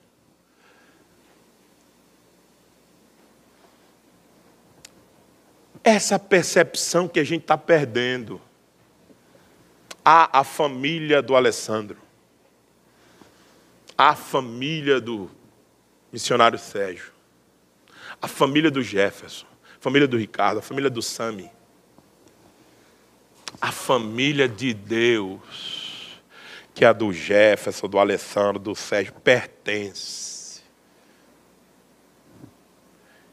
[5.84, 8.40] Essa percepção que a gente está perdendo.
[10.04, 11.96] Há a família do Alessandro,
[13.96, 15.30] a família do
[16.12, 17.12] missionário Sérgio,
[18.20, 21.48] a família do Jefferson, a família do Ricardo, a família do Sami,
[23.60, 26.20] a família de Deus,
[26.74, 30.31] que é a do Jefferson, do Alessandro, do Sérgio, pertence.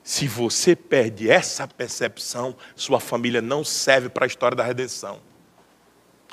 [0.09, 5.21] Se você perde essa percepção, sua família não serve para a história da redenção.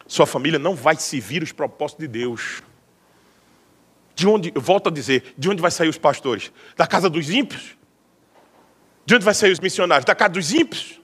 [0.07, 2.63] Sua família não vai servir os propósitos de Deus.
[4.15, 6.51] De onde, volto a dizer, de onde vai sair os pastores?
[6.75, 7.77] Da casa dos ímpios?
[9.05, 10.07] De onde vai sair os missionários?
[10.07, 10.99] Da casa dos ímpios?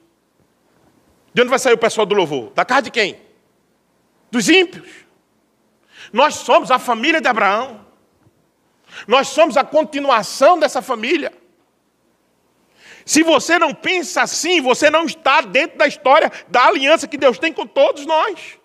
[1.34, 2.52] De onde vai sair o pessoal do louvor?
[2.54, 3.20] Da casa de quem?
[4.30, 4.88] Dos ímpios.
[6.10, 7.84] Nós somos a família de Abraão.
[9.06, 11.41] Nós somos a continuação dessa família.
[13.04, 17.38] Se você não pensa assim, você não está dentro da história da aliança que Deus
[17.38, 18.58] tem com todos nós.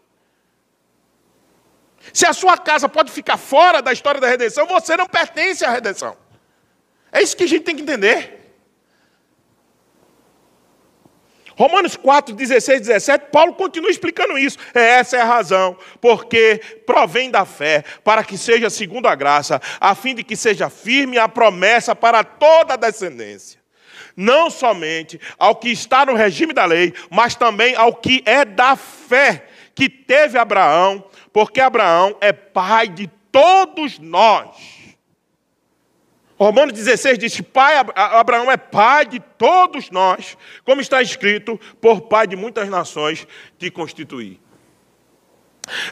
[2.13, 5.71] Se a sua casa pode ficar fora da história da redenção, você não pertence à
[5.71, 6.15] redenção.
[7.11, 8.37] É isso que a gente tem que entender.
[11.57, 14.59] Romanos 4, 16, 17, Paulo continua explicando isso.
[14.75, 19.59] É, essa é a razão, porque provém da fé, para que seja segundo a graça,
[19.79, 23.56] a fim de que seja firme a promessa para toda a descendência.
[24.17, 28.75] Não somente ao que está no regime da lei, mas também ao que é da
[28.75, 31.05] fé que teve Abraão
[31.37, 34.57] porque Abraão é pai de todos nós.
[36.35, 42.25] Romanos 16 diz pai, Abraão é pai de todos nós, como está escrito, por pai
[42.25, 44.41] de muitas nações te constituí.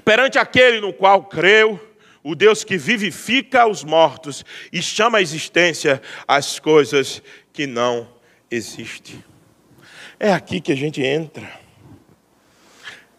[0.04, 1.80] Perante aquele no qual creu,
[2.24, 7.22] o Deus que vivifica os mortos e chama à existência as coisas
[7.54, 8.15] que não
[8.50, 9.24] existem.
[10.20, 11.50] É aqui que a gente entra.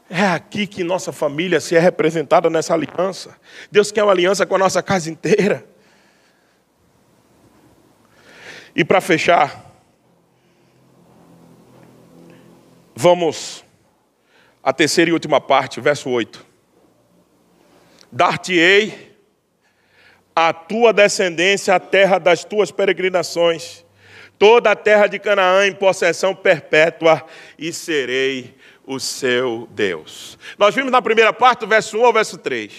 [0.09, 3.37] É aqui que nossa família se é representada nessa aliança.
[3.71, 5.67] Deus quer uma aliança com a nossa casa inteira.
[8.75, 9.65] E para fechar,
[12.95, 13.65] vamos
[14.63, 16.45] à terceira e última parte, verso 8.
[18.13, 19.17] Dar-te-ei
[20.35, 23.86] a tua descendência a terra das tuas peregrinações,
[24.39, 27.25] toda a terra de Canaã em possessão perpétua,
[27.59, 28.55] e serei
[28.87, 30.39] o seu Deus.
[30.59, 32.73] Nós vimos na primeira parte, do verso 1 ao verso 3,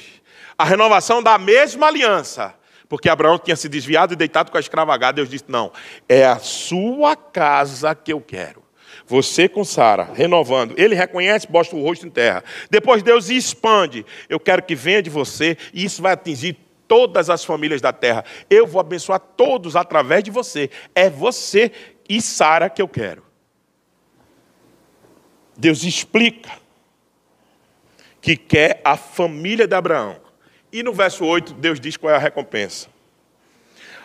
[0.57, 2.55] a renovação da mesma aliança.
[2.89, 5.17] Porque Abraão tinha se desviado e deitado com a escravagada.
[5.17, 5.73] Deus disse: Não,
[6.07, 8.63] é a sua casa que eu quero.
[9.05, 10.73] Você com Sara, renovando.
[10.77, 12.43] Ele reconhece, mostra o rosto em terra.
[12.69, 14.05] Depois Deus expande.
[14.29, 18.23] Eu quero que venha de você, e isso vai atingir todas as famílias da terra.
[18.49, 20.69] Eu vou abençoar todos através de você.
[20.95, 21.71] É você
[22.07, 23.23] e Sara que eu quero.
[25.57, 26.51] Deus explica
[28.21, 30.19] que quer a família de Abraão.
[30.71, 32.89] E no verso 8, Deus diz qual é a recompensa.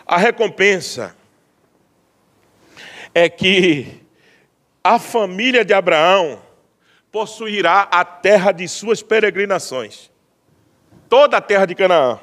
[0.05, 1.15] A recompensa
[3.13, 4.01] é que
[4.83, 6.41] a família de Abraão
[7.11, 10.11] possuirá a terra de suas peregrinações,
[11.07, 12.19] toda a terra de Canaã,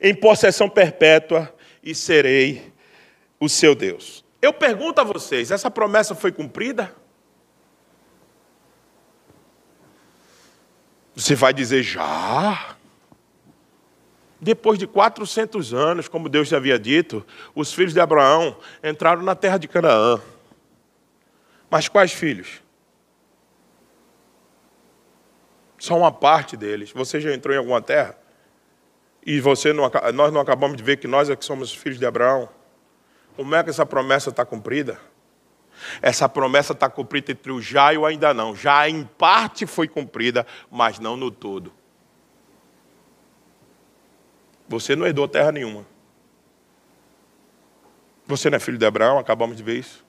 [0.00, 2.72] em possessão perpétua, e serei
[3.38, 4.24] o seu Deus.
[4.42, 6.92] Eu pergunto a vocês: essa promessa foi cumprida?
[11.14, 12.76] Você vai dizer, já?
[14.38, 19.56] Depois de 400 anos, como Deus havia dito, os filhos de Abraão entraram na terra
[19.56, 20.20] de Canaã.
[21.70, 22.62] Mas quais filhos?
[25.78, 26.90] Só uma parte deles.
[26.92, 28.18] Você já entrou em alguma terra?
[29.26, 32.06] E você não, nós não acabamos de ver que nós é que somos filhos de
[32.06, 32.48] Abraão?
[33.34, 35.00] Como é que essa promessa está cumprida?
[36.00, 38.54] Essa promessa está cumprida entre o já e o ainda não.
[38.54, 41.72] Já em parte foi cumprida, mas não no todo.
[44.68, 45.84] Você não herdou terra nenhuma.
[48.26, 50.06] Você não é filho de Abraão, acabamos de ver isso.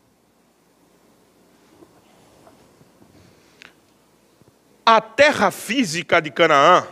[4.86, 6.88] A terra física de Canaã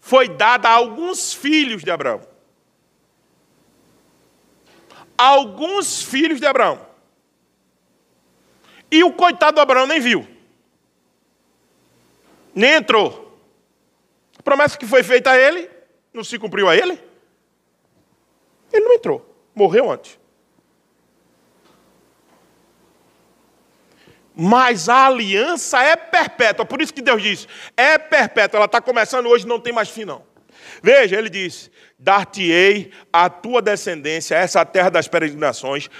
[0.00, 2.20] foi dada a alguns filhos de Abraão.
[5.16, 6.84] Alguns filhos de Abraão.
[8.90, 10.26] E o coitado do Abraão nem viu.
[12.54, 13.38] Nem entrou.
[14.38, 15.70] A promessa que foi feita a ele,
[16.12, 17.00] não se cumpriu a ele.
[18.72, 19.26] Ele não entrou.
[19.54, 20.19] Morreu antes.
[24.42, 26.64] Mas a aliança é perpétua.
[26.64, 28.56] Por isso que Deus diz: é perpétua.
[28.56, 30.22] Ela está começando hoje, não tem mais fim, não.
[30.82, 35.90] Veja, ele diz: Dar-te-ei a tua descendência, essa terra das peregrinações,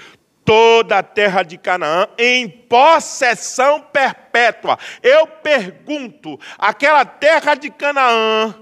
[0.43, 4.75] toda a terra de Canaã em possessão perpétua.
[5.03, 8.55] Eu pergunto: aquela terra de Canaã,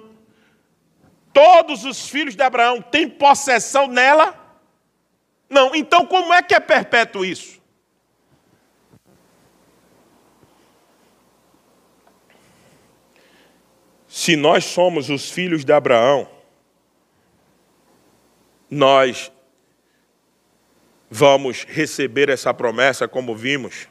[1.32, 4.36] todos os filhos de Abraão têm possessão nela?
[5.50, 5.74] Não.
[5.74, 7.59] Então, como é que é perpétuo isso?
[14.20, 16.28] Se nós somos os filhos de Abraão,
[18.70, 19.32] nós
[21.10, 23.88] vamos receber essa promessa, como vimos.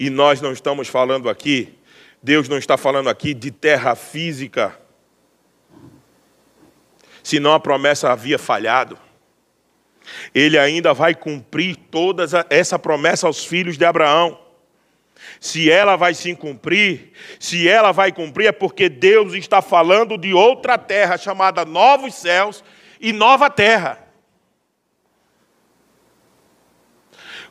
[0.00, 1.78] E nós não estamos falando aqui,
[2.22, 4.80] Deus não está falando aqui de terra física,
[7.22, 8.98] senão a promessa havia falhado.
[10.34, 14.40] Ele ainda vai cumprir toda essa promessa aos filhos de Abraão.
[15.44, 20.32] Se ela vai se cumprir, se ela vai cumprir, é porque Deus está falando de
[20.32, 22.64] outra terra chamada novos céus
[22.98, 23.98] e nova terra.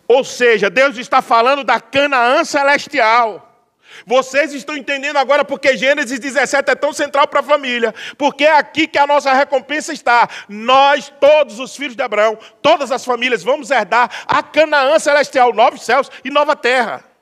[0.07, 3.63] Ou seja, Deus está falando da Canaã celestial.
[4.07, 8.57] Vocês estão entendendo agora porque Gênesis 17 é tão central para a família, porque é
[8.57, 10.27] aqui que a nossa recompensa está.
[10.49, 15.83] Nós, todos os filhos de Abraão, todas as famílias, vamos herdar a Canaã celestial, novos
[15.83, 17.12] céus e nova terra.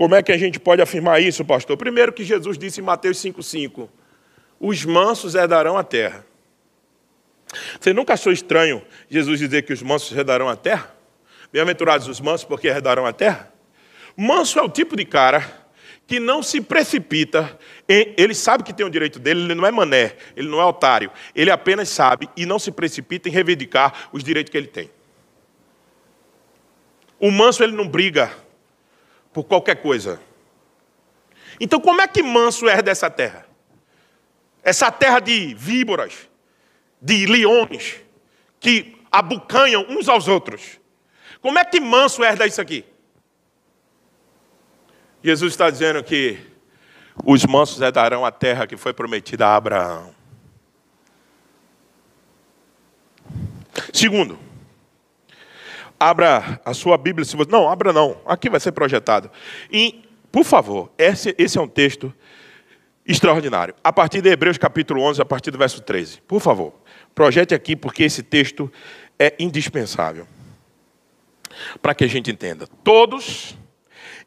[0.00, 1.76] Como é que a gente pode afirmar isso, pastor?
[1.76, 3.86] Primeiro que Jesus disse em Mateus 5,5:
[4.58, 6.24] os mansos herdarão a terra.
[7.78, 8.80] Você nunca achou estranho
[9.10, 10.96] Jesus dizer que os mansos herdarão a terra?
[11.52, 13.52] Bem-aventurados os mansos, porque herdarão a terra?
[14.16, 15.68] Manso é o tipo de cara
[16.06, 20.16] que não se precipita, ele sabe que tem o direito dele, ele não é mané,
[20.34, 24.50] ele não é otário, ele apenas sabe e não se precipita em reivindicar os direitos
[24.50, 24.90] que ele tem.
[27.18, 28.32] O manso ele não briga
[29.32, 30.20] por qualquer coisa.
[31.58, 33.46] Então, como é que manso herda essa terra?
[34.62, 36.28] Essa terra de víboras,
[37.00, 38.00] de leões,
[38.58, 40.78] que abucanham uns aos outros.
[41.40, 42.84] Como é que manso herda isso aqui?
[45.22, 46.38] Jesus está dizendo que
[47.24, 50.14] os mansos herdarão a terra que foi prometida a Abraão.
[53.92, 54.38] Segundo,
[56.00, 57.50] abra a sua Bíblia, se você.
[57.50, 58.18] Não, abra não.
[58.24, 59.30] Aqui vai ser projetado.
[59.70, 62.12] E, por favor, esse, esse é um texto
[63.06, 63.74] extraordinário.
[63.84, 66.22] A partir de Hebreus capítulo 11, a partir do verso 13.
[66.22, 66.72] Por favor,
[67.14, 68.72] projete aqui, porque esse texto
[69.18, 70.26] é indispensável.
[71.82, 72.66] Para que a gente entenda.
[72.82, 73.56] Todos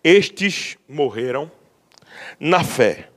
[0.04, 1.52] estes morreram
[2.40, 3.10] na fé,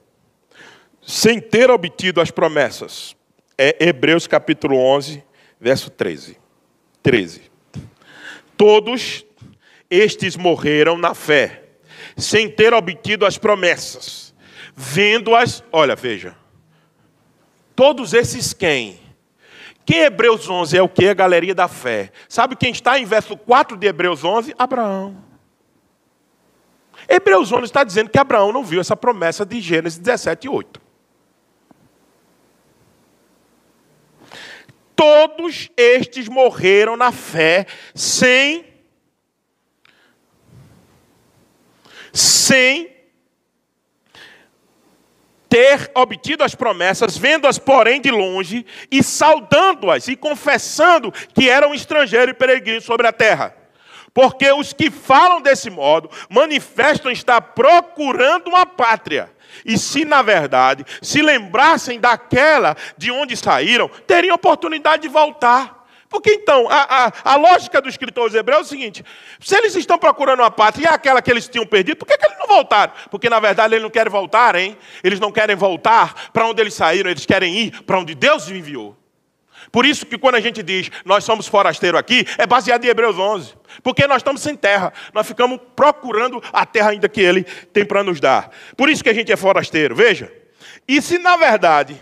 [1.02, 3.14] sem ter obtido as promessas.
[3.58, 5.22] É Hebreus capítulo 11,
[5.60, 6.38] verso 13.
[7.02, 7.55] 13.
[8.56, 9.24] Todos
[9.90, 11.64] estes morreram na fé,
[12.16, 14.26] sem ter obtido as promessas
[14.76, 16.36] vendo-as, olha, veja.
[17.74, 19.00] Todos esses quem?
[19.86, 21.08] Quem Hebreus 11 é o que?
[21.08, 22.12] A galeria da fé.
[22.28, 24.54] Sabe quem está em verso 4 de Hebreus 11?
[24.58, 25.24] Abraão.
[27.08, 30.85] Hebreus 11 está dizendo que Abraão não viu essa promessa de Gênesis 17, 8.
[34.96, 38.64] Todos estes morreram na fé sem
[42.12, 42.96] sem
[45.48, 52.30] ter obtido as promessas, vendo-as, porém, de longe, e saudando-as, e confessando que eram estrangeiro
[52.30, 53.65] e peregrino sobre a terra.
[54.16, 59.30] Porque os que falam desse modo manifestam estar procurando uma pátria.
[59.62, 65.86] E se, na verdade, se lembrassem daquela de onde saíram, teriam oportunidade de voltar.
[66.08, 69.04] Porque então, a, a, a, lógica do escritor hebreus é o seguinte:
[69.38, 72.16] se eles estão procurando uma pátria e é aquela que eles tinham perdido, por que,
[72.16, 72.94] que eles não voltaram?
[73.10, 74.78] Porque na verdade eles não querem voltar, hein?
[75.04, 78.50] Eles não querem voltar para onde eles saíram, eles querem ir para onde Deus os
[78.50, 78.96] enviou.
[79.70, 83.18] Por isso que quando a gente diz nós somos forasteiros aqui, é baseado em Hebreus
[83.18, 83.54] 11.
[83.82, 88.02] Porque nós estamos sem terra, nós ficamos procurando a terra ainda que Ele tem para
[88.02, 88.50] nos dar.
[88.76, 90.32] Por isso que a gente é forasteiro, veja.
[90.88, 92.00] E se na verdade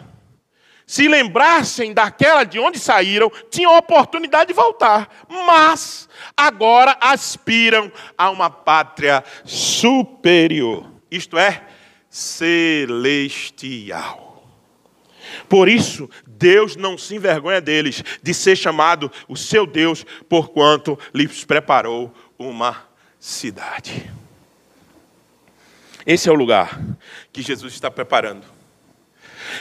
[0.87, 8.51] se lembrassem daquela de onde saíram, tinham oportunidade de voltar, mas agora aspiram a uma
[8.51, 11.63] pátria superior, isto é,
[12.11, 14.23] celestial.
[15.49, 16.09] Por isso,
[16.39, 22.89] Deus não se envergonha deles de ser chamado o seu Deus, porquanto lhes preparou uma
[23.19, 24.11] cidade.
[26.07, 26.81] Esse é o lugar
[27.33, 28.55] que Jesus está preparando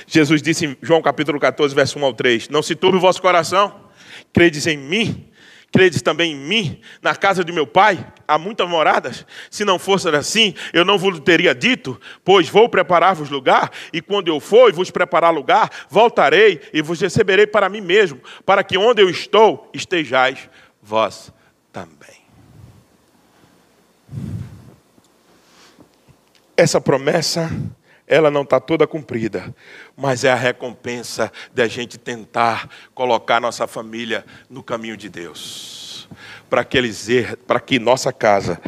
[0.07, 3.21] Jesus disse em João capítulo 14, verso 1 ao 3: Não se turbe o vosso
[3.21, 3.73] coração,
[4.31, 5.27] credes em mim,
[5.73, 9.25] credes também em mim, na casa de meu pai, há muitas moradas.
[9.49, 14.27] Se não fosse assim, eu não vos teria dito, pois vou preparar-vos lugar, e quando
[14.27, 18.77] eu for e vos preparar lugar, voltarei e vos receberei para mim mesmo, para que
[18.77, 20.47] onde eu estou, estejais
[20.79, 21.33] vós
[21.71, 22.21] também.
[26.55, 27.49] Essa promessa,
[28.13, 29.55] ela não está toda cumprida,
[29.97, 36.07] mas é a recompensa da gente tentar colocar nossa família no caminho de Deus,
[36.47, 37.07] para que eles
[37.47, 38.61] para que nossa casa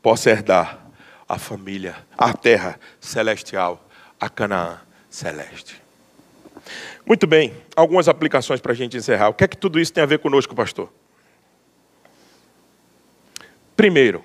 [0.00, 0.86] possa herdar
[1.28, 3.84] a família, a terra celestial,
[4.20, 4.80] a Canaã
[5.10, 5.82] celeste.
[7.04, 9.30] Muito bem, algumas aplicações para a gente encerrar.
[9.30, 10.92] O que é que tudo isso tem a ver conosco, pastor?
[13.74, 14.24] Primeiro,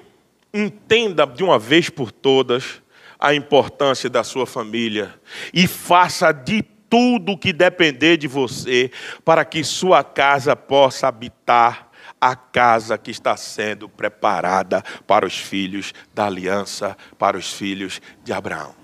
[0.54, 2.80] entenda de uma vez por todas
[3.20, 5.14] a importância da sua família
[5.54, 8.92] e faça de tudo que depender de você
[9.26, 11.90] para que sua casa possa habitar
[12.20, 18.34] a casa que está sendo preparada para os filhos da aliança, para os filhos de
[18.34, 18.76] Abraão.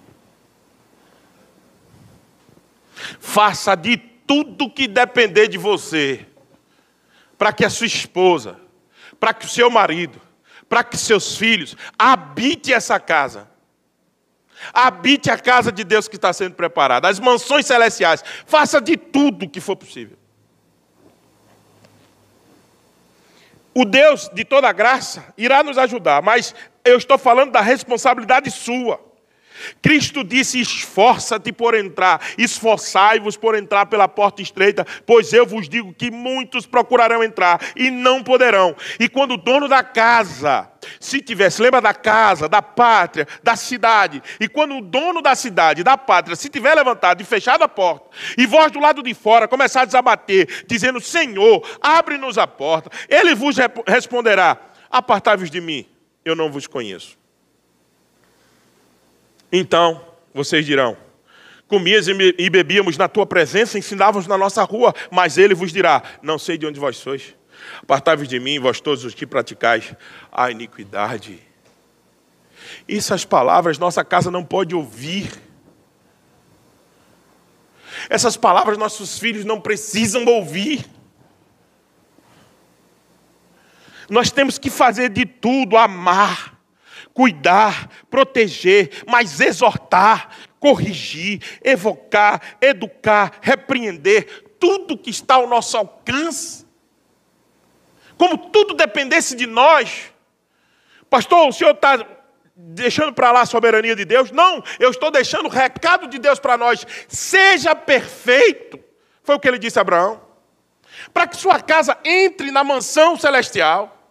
[3.20, 6.26] Faça de tudo que depender de você
[7.38, 8.58] para que a sua esposa,
[9.20, 10.22] para que o seu marido,
[10.70, 13.53] para que seus filhos habite essa casa
[14.72, 18.24] Habite a casa de Deus que está sendo preparada, as mansões celestiais.
[18.46, 20.18] Faça de tudo que for possível.
[23.74, 26.54] O Deus de toda graça irá nos ajudar, mas
[26.86, 29.00] eu estou falando da responsabilidade sua.
[29.82, 35.94] Cristo disse: esforça-te por entrar, esforçai-vos por entrar pela porta estreita, pois eu vos digo
[35.94, 38.76] que muitos procurarão entrar e não poderão.
[39.00, 44.22] E quando o dono da casa, se tivesse, lembra da casa, da pátria, da cidade,
[44.40, 48.10] e quando o dono da cidade, da pátria, se tiver levantado e fechado a porta,
[48.38, 53.36] e vós do lado de fora começar a desabater, dizendo: Senhor, abre-nos a porta, ele
[53.36, 53.56] vos
[53.88, 54.58] responderá:
[54.90, 55.86] Apartai-vos de mim,
[56.24, 57.23] eu não vos conheço.
[59.56, 60.98] Então vocês dirão:
[61.68, 66.40] Comias e bebíamos na tua presença, ensinávamos na nossa rua, mas ele vos dirá: Não
[66.40, 67.36] sei de onde vós sois.
[67.84, 69.94] Apartai-vos de mim, vós todos os que praticais
[70.32, 71.40] a iniquidade.
[72.90, 75.32] Essas palavras nossa casa não pode ouvir.
[78.10, 80.84] Essas palavras nossos filhos não precisam ouvir.
[84.10, 86.53] Nós temos que fazer de tudo, amar
[87.14, 96.66] cuidar, proteger, mas exortar, corrigir, evocar, educar, repreender, tudo que está ao nosso alcance.
[98.18, 100.14] Como tudo dependesse de nós.
[101.10, 102.06] Pastor, o senhor está
[102.56, 104.32] deixando para lá a soberania de Deus?
[104.32, 106.86] Não, eu estou deixando o recado de Deus para nós.
[107.08, 108.80] Seja perfeito.
[109.24, 110.22] Foi o que ele disse a Abraão.
[111.14, 114.03] Para que sua casa entre na mansão celestial.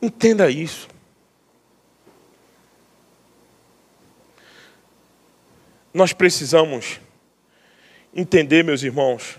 [0.00, 0.88] Entenda isso.
[5.92, 7.00] Nós precisamos
[8.14, 9.38] entender, meus irmãos,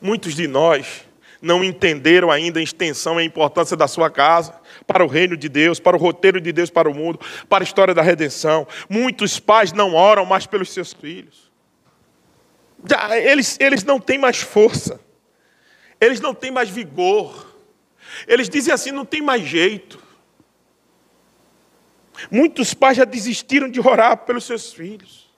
[0.00, 1.06] muitos de nós
[1.40, 4.54] não entenderam ainda a extensão e a importância da sua casa
[4.86, 7.18] para o reino de Deus, para o roteiro de Deus para o mundo,
[7.48, 8.66] para a história da redenção.
[8.88, 11.50] Muitos pais não oram mais pelos seus filhos.
[13.22, 15.00] Eles, eles não têm mais força,
[16.00, 17.49] eles não têm mais vigor.
[18.26, 20.02] Eles dizem assim: não tem mais jeito.
[22.30, 25.30] Muitos pais já desistiram de orar pelos seus filhos.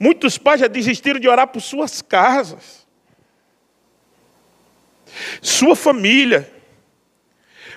[0.00, 2.86] Muitos pais já desistiram de orar por suas casas.
[5.40, 6.55] Sua família.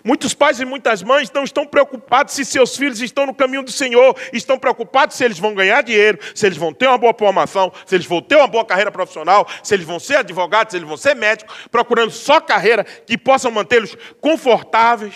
[0.03, 3.71] Muitos pais e muitas mães não estão preocupados se seus filhos estão no caminho do
[3.71, 7.71] Senhor, estão preocupados se eles vão ganhar dinheiro, se eles vão ter uma boa formação,
[7.85, 10.87] se eles vão ter uma boa carreira profissional, se eles vão ser advogados, se eles
[10.87, 15.13] vão ser médicos, procurando só carreira que possam mantê-los confortáveis.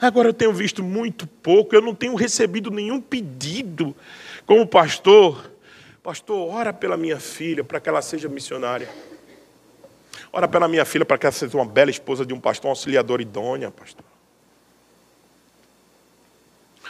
[0.00, 3.96] Agora eu tenho visto muito pouco, eu não tenho recebido nenhum pedido
[4.44, 5.52] como pastor.
[6.02, 8.88] Pastor, ora pela minha filha para que ela seja missionária.
[10.36, 12.70] Ora pela minha filha para que ela seja uma bela esposa de um pastor, um
[12.70, 14.04] auxiliador idônea, pastor.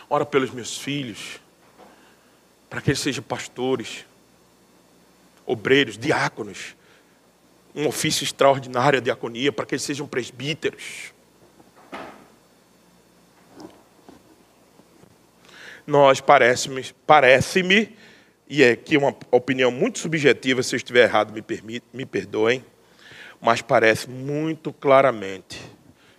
[0.09, 1.39] Ora pelos meus filhos,
[2.71, 4.07] para que eles sejam pastores,
[5.45, 6.75] obreiros, diáconos,
[7.75, 11.13] um ofício extraordinário, a diaconia, para que eles sejam presbíteros.
[15.87, 17.95] Nós parece-me, parece-me,
[18.49, 22.65] e é aqui uma opinião muito subjetiva, se eu estiver errado, me, permite, me perdoem,
[23.45, 25.61] mas parece muito claramente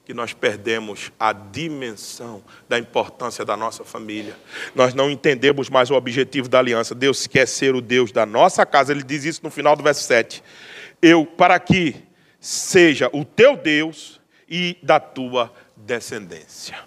[0.06, 4.38] que nós perdemos a dimensão da importância da nossa família.
[4.76, 6.94] Nós não entendemos mais o objetivo da aliança.
[6.94, 8.92] Deus quer ser o Deus da nossa casa.
[8.92, 10.44] Ele diz isso no final do verso 7.
[11.02, 11.96] Eu, para que
[12.40, 16.78] seja o teu Deus e da tua descendência.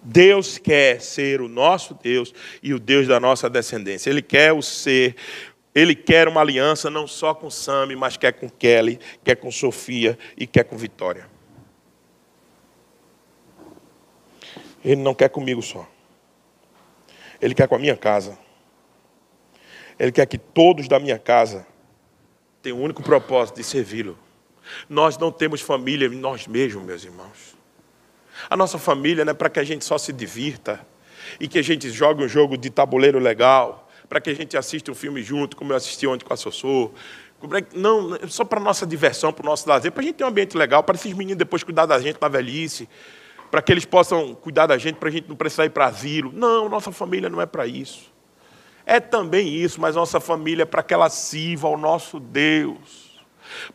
[0.00, 2.32] Deus quer ser o nosso Deus
[2.62, 4.08] e o Deus da nossa descendência.
[4.08, 5.16] Ele quer o ser,
[5.76, 10.18] ele quer uma aliança não só com Sami, mas quer com Kelly, quer com Sofia
[10.34, 11.28] e quer com Vitória.
[14.82, 15.86] Ele não quer comigo só.
[17.42, 18.38] Ele quer com a minha casa.
[19.98, 21.66] Ele quer que todos da minha casa
[22.62, 24.18] tenham o único propósito de servi-lo.
[24.88, 27.54] Nós não temos família nós mesmos, meus irmãos.
[28.48, 30.80] A nossa família não é para que a gente só se divirta
[31.38, 34.90] e que a gente jogue um jogo de tabuleiro legal, para que a gente assista
[34.90, 36.90] um filme junto, como eu assisti ontem com a Sossô.
[37.74, 40.56] Não, só para nossa diversão, para o nosso lazer, para a gente ter um ambiente
[40.56, 42.88] legal, para esses meninos depois cuidar da gente na velhice,
[43.50, 46.32] para que eles possam cuidar da gente, para a gente não precisar ir para asilo.
[46.32, 48.12] Não, nossa família não é para isso.
[48.84, 53.20] É também isso, mas nossa família é para que ela sirva ao nosso Deus.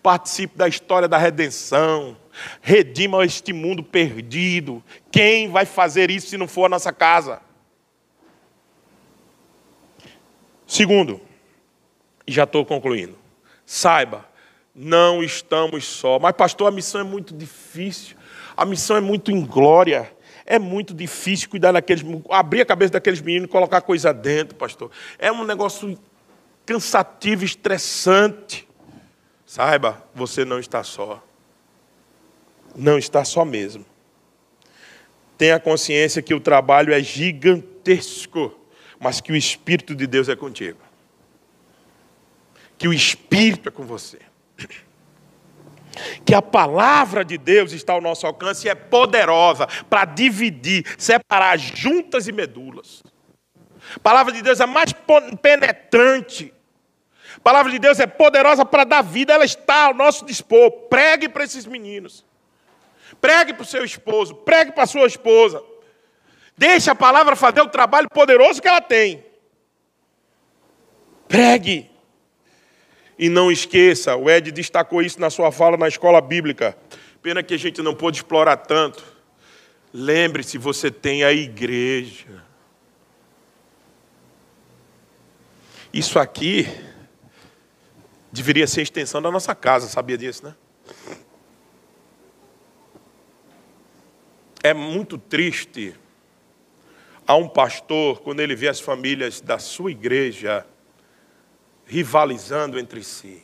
[0.01, 2.17] Participe da história da redenção,
[2.61, 4.83] redima este mundo perdido.
[5.11, 7.41] Quem vai fazer isso se não for a nossa casa?
[10.71, 11.19] Segundo,
[12.25, 13.17] e já estou concluindo,
[13.65, 14.25] saiba,
[14.73, 16.17] não estamos só.
[16.17, 18.15] Mas, pastor, a missão é muito difícil,
[18.55, 20.09] a missão é muito inglória.
[20.43, 24.91] É muito difícil cuidar daqueles, abrir a cabeça daqueles meninos e colocar coisa dentro, pastor.
[25.17, 25.97] É um negócio
[26.65, 28.67] cansativo, estressante.
[29.45, 31.21] Saiba, você não está só
[32.75, 33.85] não está só mesmo.
[35.37, 38.53] Tenha consciência que o trabalho é gigantesco,
[39.01, 40.79] mas que o Espírito de Deus é contigo.
[42.77, 44.19] Que o Espírito é com você.
[46.23, 51.57] Que a palavra de Deus está ao nosso alcance e é poderosa para dividir, separar
[51.57, 53.03] juntas e medulas.
[53.95, 54.93] A palavra de Deus é mais
[55.41, 56.53] penetrante.
[57.35, 60.71] A palavra de Deus é poderosa para dar vida, ela está ao nosso dispor.
[60.89, 62.23] Pregue para esses meninos.
[63.19, 65.61] Pregue para o seu esposo, pregue para a sua esposa.
[66.57, 69.23] Deixe a palavra fazer o trabalho poderoso que ela tem.
[71.27, 71.89] Pregue.
[73.17, 76.75] E não esqueça, o Ed destacou isso na sua fala na escola bíblica.
[77.21, 79.03] Pena que a gente não pôde explorar tanto.
[79.93, 82.43] Lembre-se, você tem a igreja.
[85.93, 86.67] Isso aqui
[88.31, 90.55] deveria ser extensão da nossa casa, sabia disso, né?
[94.63, 95.95] É muito triste
[97.31, 100.67] a um pastor quando ele vê as famílias da sua igreja
[101.85, 103.41] rivalizando entre si.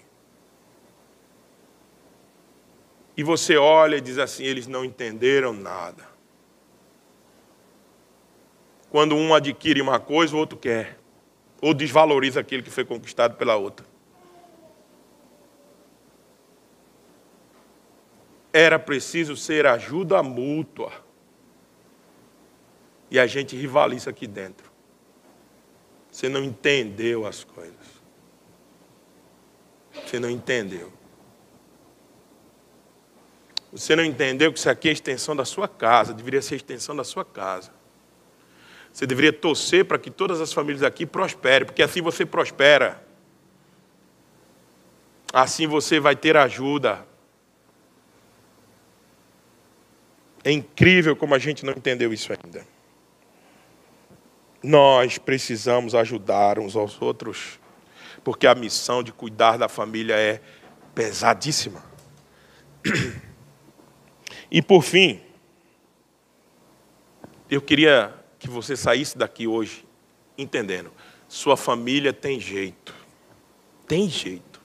[3.15, 6.05] E você olha e diz assim: eles não entenderam nada.
[8.89, 10.99] Quando um adquire uma coisa, o outro quer.
[11.61, 13.85] Ou desvaloriza aquilo que foi conquistado pela outra.
[18.51, 21.06] Era preciso ser ajuda mútua
[23.09, 24.71] e a gente rivaliza aqui dentro.
[26.11, 27.75] Você não entendeu as coisas.
[30.05, 30.91] Você não entendeu.
[33.71, 36.57] Você não entendeu que isso aqui é a extensão da sua casa, deveria ser a
[36.57, 37.71] extensão da sua casa.
[38.91, 43.05] Você deveria torcer para que todas as famílias aqui prosperem, porque assim você prospera.
[45.31, 47.05] Assim você vai ter ajuda.
[50.43, 52.65] É incrível como a gente não entendeu isso ainda.
[54.67, 57.57] Nós precisamos ajudar uns aos outros,
[58.21, 60.41] porque a missão de cuidar da família é
[60.93, 61.81] pesadíssima.
[64.49, 65.19] E por fim,
[67.49, 69.85] eu queria que você saísse daqui hoje
[70.37, 70.89] entendendo:
[71.27, 72.95] sua família tem jeito.
[73.85, 74.61] Tem jeito.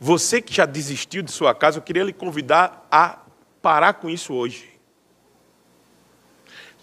[0.00, 3.20] Você que já desistiu de sua casa, eu queria lhe convidar a
[3.62, 4.69] parar com isso hoje.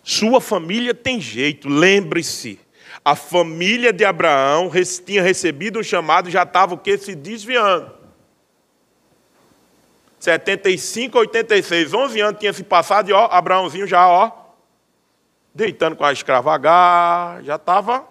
[0.07, 2.57] Sua família tem jeito, lembre-se.
[3.03, 4.71] A família de Abraão
[5.05, 6.97] tinha recebido um chamado já estava o que?
[6.97, 7.91] Se desviando.
[10.17, 14.31] 75, 86, 11 anos tinha se passado e ó, Abraãozinho já, ó,
[15.53, 18.07] deitando com a escravagar, já estava.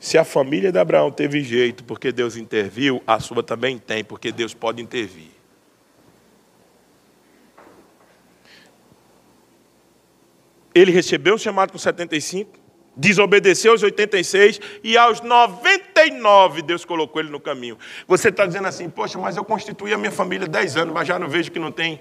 [0.00, 4.32] Se a família de Abraão teve jeito porque Deus interviu, a sua também tem, porque
[4.32, 5.37] Deus pode intervir.
[10.78, 12.58] Ele recebeu o chamado com 75,
[12.96, 17.76] desobedeceu aos 86 e aos 90 99 Deus colocou ele no caminho.
[18.06, 21.18] Você está dizendo assim, poxa, mas eu constituí a minha família 10 anos, mas já
[21.18, 22.00] não vejo que não tem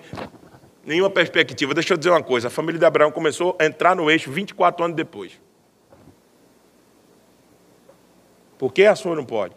[0.86, 1.74] nenhuma perspectiva.
[1.74, 4.86] Deixa eu dizer uma coisa: a família de Abraão começou a entrar no eixo 24
[4.86, 5.40] anos depois.
[8.58, 9.56] Por que a sua não pode?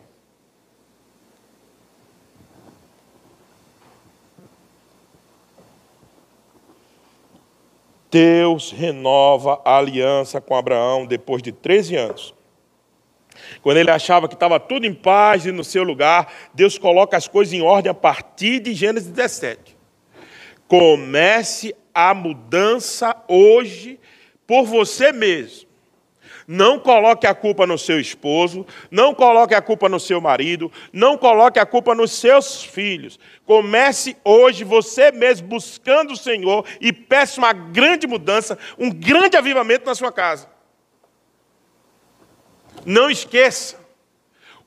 [8.11, 12.35] Deus renova a aliança com Abraão depois de 13 anos.
[13.63, 17.29] Quando ele achava que estava tudo em paz e no seu lugar, Deus coloca as
[17.29, 19.77] coisas em ordem a partir de Gênesis 17.
[20.67, 23.99] Comece a mudança hoje
[24.47, 25.70] por você mesmo.
[26.53, 31.17] Não coloque a culpa no seu esposo, não coloque a culpa no seu marido, não
[31.17, 33.21] coloque a culpa nos seus filhos.
[33.47, 39.87] Comece hoje você mesmo buscando o Senhor e peça uma grande mudança, um grande avivamento
[39.87, 40.51] na sua casa.
[42.85, 43.79] Não esqueça,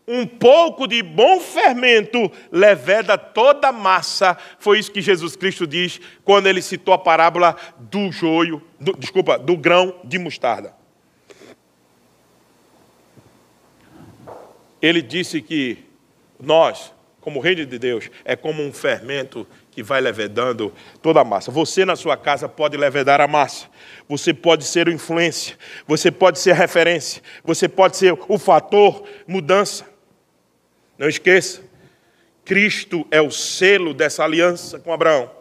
[0.08, 4.38] um pouco de bom fermento leveda toda a massa.
[4.58, 9.38] Foi isso que Jesus Cristo diz quando ele citou a parábola do joio, do, desculpa,
[9.38, 10.82] do grão de mostarda.
[14.84, 15.78] Ele disse que
[16.38, 21.50] nós, como reino de Deus, é como um fermento que vai levedando toda a massa.
[21.52, 23.70] Você na sua casa pode levedar a massa.
[24.10, 25.58] Você pode ser influência.
[25.88, 27.24] Você pode ser referência.
[27.46, 29.88] Você pode ser o fator mudança.
[30.98, 31.62] Não esqueça,
[32.44, 35.32] Cristo é o selo dessa aliança com Abraão.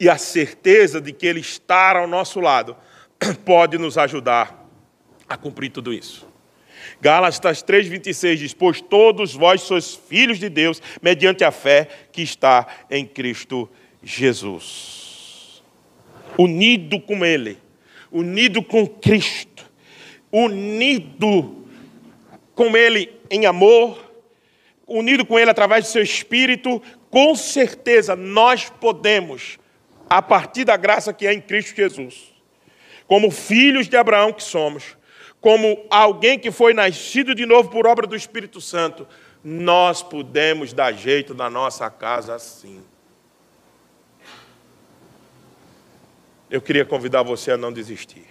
[0.00, 2.74] E a certeza de que Ele está ao nosso lado
[3.44, 4.66] pode nos ajudar
[5.28, 6.31] a cumprir tudo isso.
[7.02, 12.64] Gálatas 3,26 diz: Pois todos vós sois filhos de Deus, mediante a fé que está
[12.88, 13.68] em Cristo
[14.00, 15.64] Jesus.
[16.38, 17.58] Unido com Ele,
[18.12, 19.68] unido com Cristo,
[20.30, 21.66] unido
[22.54, 24.12] com Ele em amor,
[24.86, 26.80] unido com Ele através do seu Espírito,
[27.10, 29.58] com certeza nós podemos,
[30.08, 32.32] a partir da graça que é em Cristo Jesus,
[33.08, 35.01] como filhos de Abraão que somos,
[35.42, 39.06] como alguém que foi nascido de novo por obra do Espírito Santo,
[39.42, 42.80] nós podemos dar jeito na nossa casa assim.
[46.48, 48.24] Eu queria convidar você a não desistir.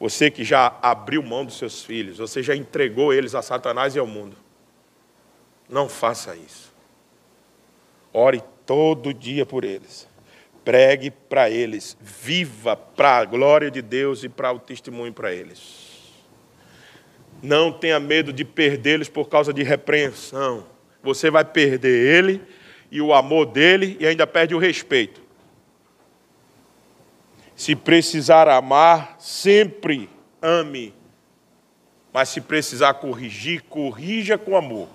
[0.00, 3.98] Você que já abriu mão dos seus filhos, você já entregou eles a Satanás e
[3.98, 4.36] ao mundo.
[5.68, 6.72] Não faça isso.
[8.10, 10.08] Ore todo dia por eles.
[10.64, 15.90] Pregue para eles, viva para a glória de Deus e para o testemunho para eles.
[17.42, 20.64] Não tenha medo de perdê-los por causa de repreensão.
[21.02, 22.40] Você vai perder ele
[22.92, 25.20] e o amor dele e ainda perde o respeito.
[27.56, 30.08] Se precisar amar, sempre
[30.40, 30.94] ame.
[32.12, 34.88] Mas se precisar corrigir, corrija com amor.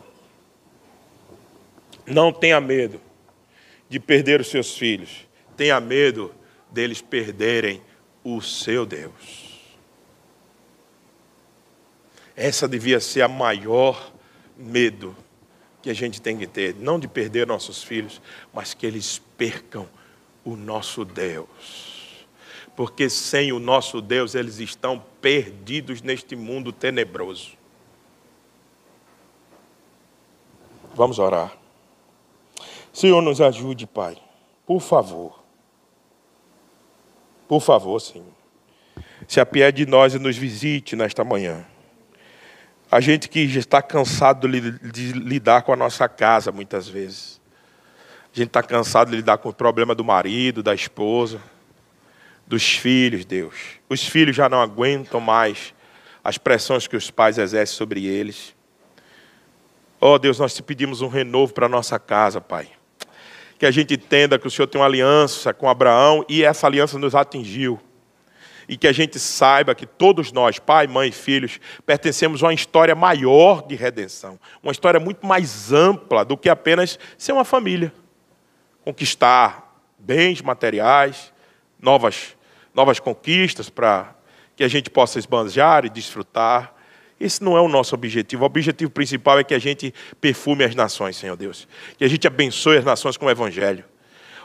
[2.06, 3.02] Não tenha medo
[3.90, 5.27] de perder os seus filhos
[5.58, 6.34] tenha medo
[6.72, 7.82] deles perderem
[8.24, 9.48] o seu Deus.
[12.36, 14.14] Essa devia ser a maior
[14.56, 15.16] medo
[15.82, 18.22] que a gente tem que ter, não de perder nossos filhos,
[18.54, 19.88] mas que eles percam
[20.46, 22.26] o nosso Deus.
[22.76, 27.58] Porque sem o nosso Deus eles estão perdidos neste mundo tenebroso.
[30.94, 31.58] Vamos orar.
[32.94, 34.18] Senhor, nos ajude, Pai,
[34.66, 35.37] por favor.
[37.48, 38.28] Por favor, Senhor,
[39.28, 41.66] se apiede de nós e nos visite nesta manhã.
[42.92, 47.42] A gente que já está cansado de lidar com a nossa casa muitas vezes.
[48.34, 51.42] A gente está cansado de lidar com o problema do marido, da esposa,
[52.46, 53.56] dos filhos, Deus.
[53.90, 55.74] Os filhos já não aguentam mais
[56.24, 58.56] as pressões que os pais exercem sobre eles.
[60.00, 62.77] Oh Deus, nós te pedimos um renovo para a nossa casa, Pai
[63.58, 66.98] que a gente entenda que o Senhor tem uma aliança com Abraão e essa aliança
[67.00, 67.80] nos atingiu.
[68.70, 72.54] E que a gente saiba que todos nós, pai, mãe e filhos, pertencemos a uma
[72.54, 74.38] história maior de redenção.
[74.62, 77.94] Uma história muito mais ampla do que apenas ser uma família.
[78.84, 81.34] Conquistar bens materiais,
[81.82, 82.36] novas,
[82.74, 84.14] novas conquistas para
[84.56, 86.74] que a gente possa esbanjar e desfrutar.
[87.20, 88.44] Esse não é o nosso objetivo.
[88.44, 91.68] O objetivo principal é que a gente perfume as nações, Senhor Deus.
[91.98, 93.84] Que a gente abençoe as nações com o Evangelho.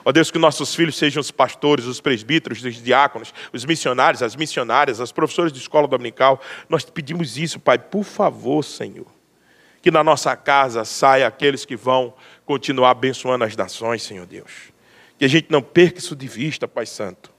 [0.04, 4.34] Ó Deus, que nossos filhos sejam os pastores, os presbíteros, os diáconos, os missionários, as
[4.34, 6.40] missionárias, as professoras de escola dominical.
[6.68, 9.06] Nós pedimos isso, Pai, por favor, Senhor.
[9.80, 12.14] Que na nossa casa saia aqueles que vão
[12.44, 14.72] continuar abençoando as nações, Senhor Deus.
[15.18, 17.32] Que a gente não perca isso de vista, Pai Santo.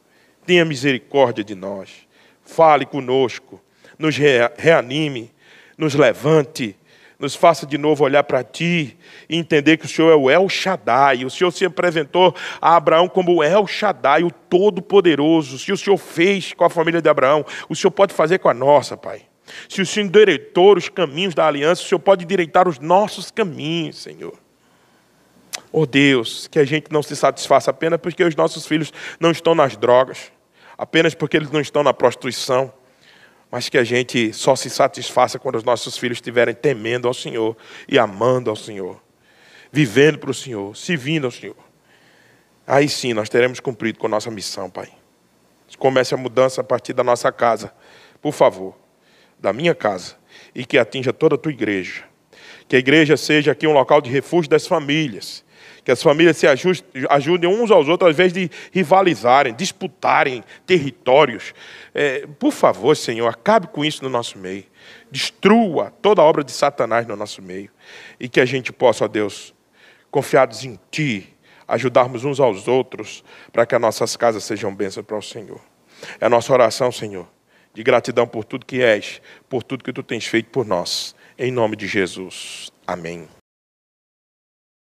[0.45, 2.07] Tenha misericórdia de nós.
[2.43, 3.61] Fale conosco
[3.97, 5.31] nos reanime,
[5.77, 6.75] nos levante,
[7.19, 8.97] nos faça de novo olhar para Ti
[9.29, 11.23] e entender que o Senhor é o El Shaddai.
[11.23, 15.57] O Senhor se apresentou a Abraão como o El Shaddai, o Todo-Poderoso.
[15.57, 18.53] Se o Senhor fez com a família de Abraão, o Senhor pode fazer com a
[18.53, 19.21] nossa, Pai.
[19.69, 23.99] Se o Senhor endireitou os caminhos da aliança, o Senhor pode endireitar os nossos caminhos,
[23.99, 24.33] Senhor.
[25.71, 29.55] Oh Deus, que a gente não se satisfaça apenas porque os nossos filhos não estão
[29.55, 30.31] nas drogas,
[30.77, 32.71] apenas porque eles não estão na prostituição,
[33.53, 37.55] mas que a gente só se satisfaça quando os nossos filhos estiverem temendo ao Senhor
[37.87, 38.99] e amando ao Senhor,
[39.71, 41.55] vivendo para o Senhor, servindo ao Senhor.
[42.65, 44.91] Aí sim nós teremos cumprido com a nossa missão, Pai.
[45.77, 47.71] Comece a mudança a partir da nossa casa,
[48.19, 48.75] por favor,
[49.37, 50.15] da minha casa,
[50.55, 52.05] e que atinja toda a tua igreja.
[52.67, 55.42] Que a igreja seja aqui um local de refúgio das famílias
[55.83, 56.47] que as famílias se
[57.09, 61.53] ajudem uns aos outros, ao invés de rivalizarem, disputarem territórios.
[61.93, 64.65] É, por favor, Senhor, acabe com isso no nosso meio.
[65.11, 67.69] Destrua toda a obra de Satanás no nosso meio.
[68.19, 69.53] E que a gente possa, ó Deus,
[70.09, 71.35] confiados em Ti,
[71.67, 75.59] ajudarmos uns aos outros, para que as nossas casas sejam bênçãos para o Senhor.
[76.19, 77.27] É a nossa oração, Senhor,
[77.73, 81.15] de gratidão por tudo que és, por tudo que Tu tens feito por nós.
[81.37, 82.71] Em nome de Jesus.
[82.85, 83.27] Amém.